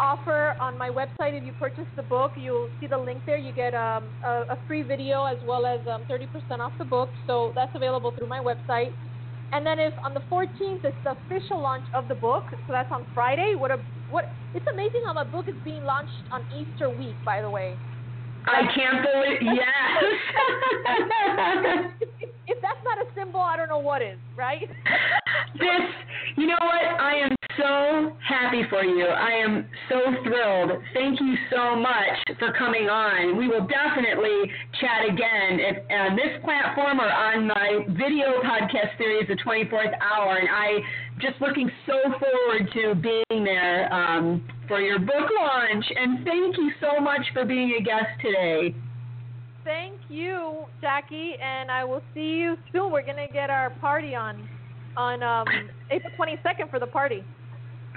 offer 0.00 0.54
on 0.60 0.78
my 0.78 0.88
website. 0.88 1.36
If 1.36 1.44
you 1.44 1.52
purchase 1.58 1.86
the 1.96 2.02
book, 2.02 2.32
you'll 2.36 2.68
see 2.80 2.86
the 2.86 2.98
link 2.98 3.22
there. 3.26 3.36
You 3.36 3.52
get 3.52 3.74
um, 3.74 4.04
a, 4.24 4.44
a 4.50 4.58
free 4.66 4.82
video 4.82 5.24
as 5.24 5.38
well 5.46 5.66
as 5.66 5.80
um, 5.86 6.04
30% 6.10 6.26
off 6.60 6.72
the 6.78 6.84
book. 6.84 7.08
So 7.26 7.52
that's 7.54 7.72
available 7.74 8.12
through 8.16 8.28
my 8.28 8.40
website. 8.40 8.92
And 9.52 9.64
then 9.64 9.78
if 9.78 9.94
on 10.04 10.14
the 10.14 10.20
14th 10.30 10.84
it's 10.84 10.96
the 11.04 11.12
official 11.12 11.60
launch 11.60 11.84
of 11.94 12.06
the 12.08 12.14
book, 12.14 12.44
so 12.50 12.72
that's 12.72 12.92
on 12.92 13.06
Friday. 13.14 13.54
What 13.56 13.70
a 13.70 13.78
what! 14.10 14.28
It's 14.54 14.66
amazing 14.70 15.02
how 15.06 15.14
my 15.14 15.24
book 15.24 15.48
is 15.48 15.54
being 15.64 15.84
launched 15.84 16.12
on 16.30 16.42
Easter 16.52 16.90
week, 16.90 17.14
by 17.24 17.40
the 17.40 17.48
way. 17.48 17.74
I 18.46 18.62
can't 18.74 19.04
believe. 19.04 19.40
Yes. 19.42 20.04
if, 22.00 22.08
if, 22.20 22.30
if 22.46 22.62
that's 22.62 22.80
not 22.84 22.98
a 22.98 23.06
symbol, 23.14 23.40
I 23.40 23.56
don't 23.56 23.68
know 23.68 23.78
what 23.78 24.02
is, 24.02 24.18
right? 24.36 24.68
this, 25.58 25.80
you 26.36 26.46
know 26.46 26.60
what? 26.60 27.00
I 27.00 27.14
am 27.24 27.37
so 27.58 28.16
happy 28.26 28.62
for 28.70 28.82
you. 28.82 29.06
I 29.06 29.32
am 29.32 29.68
so 29.88 29.98
thrilled. 30.22 30.80
Thank 30.94 31.20
you 31.20 31.34
so 31.50 31.76
much 31.76 32.38
for 32.38 32.52
coming 32.52 32.88
on. 32.88 33.36
We 33.36 33.48
will 33.48 33.66
definitely 33.66 34.50
chat 34.80 35.04
again 35.10 35.58
if, 35.58 35.76
on 35.90 36.16
this 36.16 36.40
platform 36.44 37.00
or 37.00 37.10
on 37.10 37.48
my 37.48 37.80
video 37.88 38.40
podcast 38.44 38.96
series, 38.96 39.26
The 39.28 39.36
24th 39.36 39.92
Hour. 40.00 40.36
And 40.38 40.48
I 40.48 40.78
just 41.20 41.40
looking 41.40 41.70
so 41.86 41.98
forward 42.18 42.70
to 42.74 42.94
being 42.94 43.44
there 43.44 43.92
um, 43.92 44.46
for 44.68 44.80
your 44.80 44.98
book 44.98 45.28
launch. 45.38 45.84
And 45.94 46.24
thank 46.24 46.56
you 46.56 46.70
so 46.80 47.00
much 47.00 47.22
for 47.32 47.44
being 47.44 47.76
a 47.78 47.82
guest 47.82 48.06
today. 48.22 48.74
Thank 49.64 49.98
you, 50.08 50.64
Jackie, 50.80 51.34
and 51.42 51.70
I 51.70 51.84
will 51.84 52.02
see 52.14 52.38
you 52.38 52.56
soon. 52.72 52.90
We're 52.90 53.04
gonna 53.04 53.28
get 53.30 53.50
our 53.50 53.68
party 53.80 54.14
on 54.14 54.48
on 54.96 55.22
um, 55.22 55.46
April 55.90 56.12
22nd 56.18 56.70
for 56.70 56.78
the 56.80 56.86
party. 56.86 57.22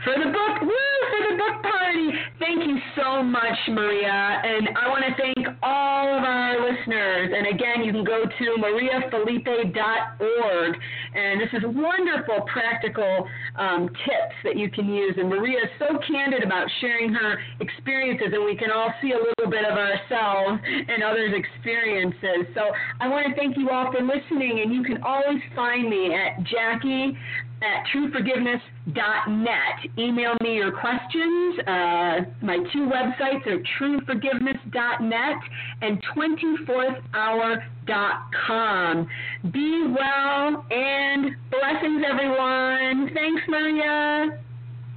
For 0.04 0.14
the 0.18 0.26
book, 0.34 0.62
woo, 0.62 0.98
for 1.14 1.22
the 1.30 1.36
book 1.38 1.62
party. 1.62 2.10
Thank 2.40 2.66
you 2.66 2.80
so 2.98 3.22
much, 3.22 3.54
Maria. 3.70 4.42
And 4.42 4.70
I 4.74 4.90
want 4.90 5.06
to 5.06 5.14
thank 5.14 5.46
all 5.62 6.18
of 6.18 6.24
our 6.24 6.58
listeners. 6.58 7.30
And 7.36 7.46
again, 7.54 7.84
you 7.86 7.94
can 7.94 8.04
go 8.04 8.26
to 8.26 8.46
mariafelipe.org. 8.58 10.78
And 11.14 11.42
this 11.42 11.50
is 11.54 11.62
wonderful 11.66 12.42
practical 12.52 13.28
um, 13.60 13.90
tips 14.06 14.34
that 14.44 14.58
you 14.58 14.72
can 14.72 14.92
use. 14.92 15.14
And 15.18 15.30
Maria 15.30 15.66
is 15.66 15.70
so 15.78 16.00
candid 16.08 16.42
about 16.44 16.68
sharing 16.80 17.14
her 17.14 17.38
experiences, 17.60 18.34
and 18.34 18.44
we 18.44 18.56
can 18.56 18.72
all 18.72 18.92
see 19.02 19.12
a 19.12 19.18
little 19.18 19.52
bit 19.52 19.66
of 19.66 19.78
ourselves 19.78 20.64
and 20.66 21.04
others' 21.04 21.36
experiences. 21.38 22.48
So 22.56 22.72
I 23.00 23.08
want 23.08 23.28
to 23.30 23.36
thank 23.36 23.56
you 23.58 23.70
all 23.70 23.92
for 23.92 24.02
listening. 24.02 24.62
And 24.64 24.74
you 24.74 24.82
can 24.84 25.04
always 25.04 25.44
find 25.56 25.88
me 25.90 26.16
at 26.16 26.42
Jackie 26.44 27.16
at 27.62 27.86
trueforgiveness.net. 27.94 29.90
Email 29.98 30.34
me 30.42 30.56
your 30.56 30.72
questions. 30.72 31.60
Uh, 31.60 32.22
my 32.42 32.58
two 32.74 32.90
websites 32.90 33.46
are 33.48 33.60
trueforgiveness.net 33.80 35.38
and 35.82 36.02
24thhour.com. 36.16 39.08
Be 39.52 39.94
well 39.98 40.66
and 40.72 41.36
blessings, 41.52 42.04
everyone. 42.10 43.10
Thanks, 43.14 43.42
Maria. 43.48 44.40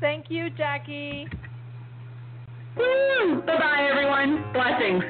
Thank 0.01 0.31
you, 0.31 0.49
Jackie. 0.51 1.29
Woo! 2.77 3.43
Bye 3.47 3.59
bye, 3.59 3.89
everyone. 3.91 4.45
Blessings. 4.53 5.05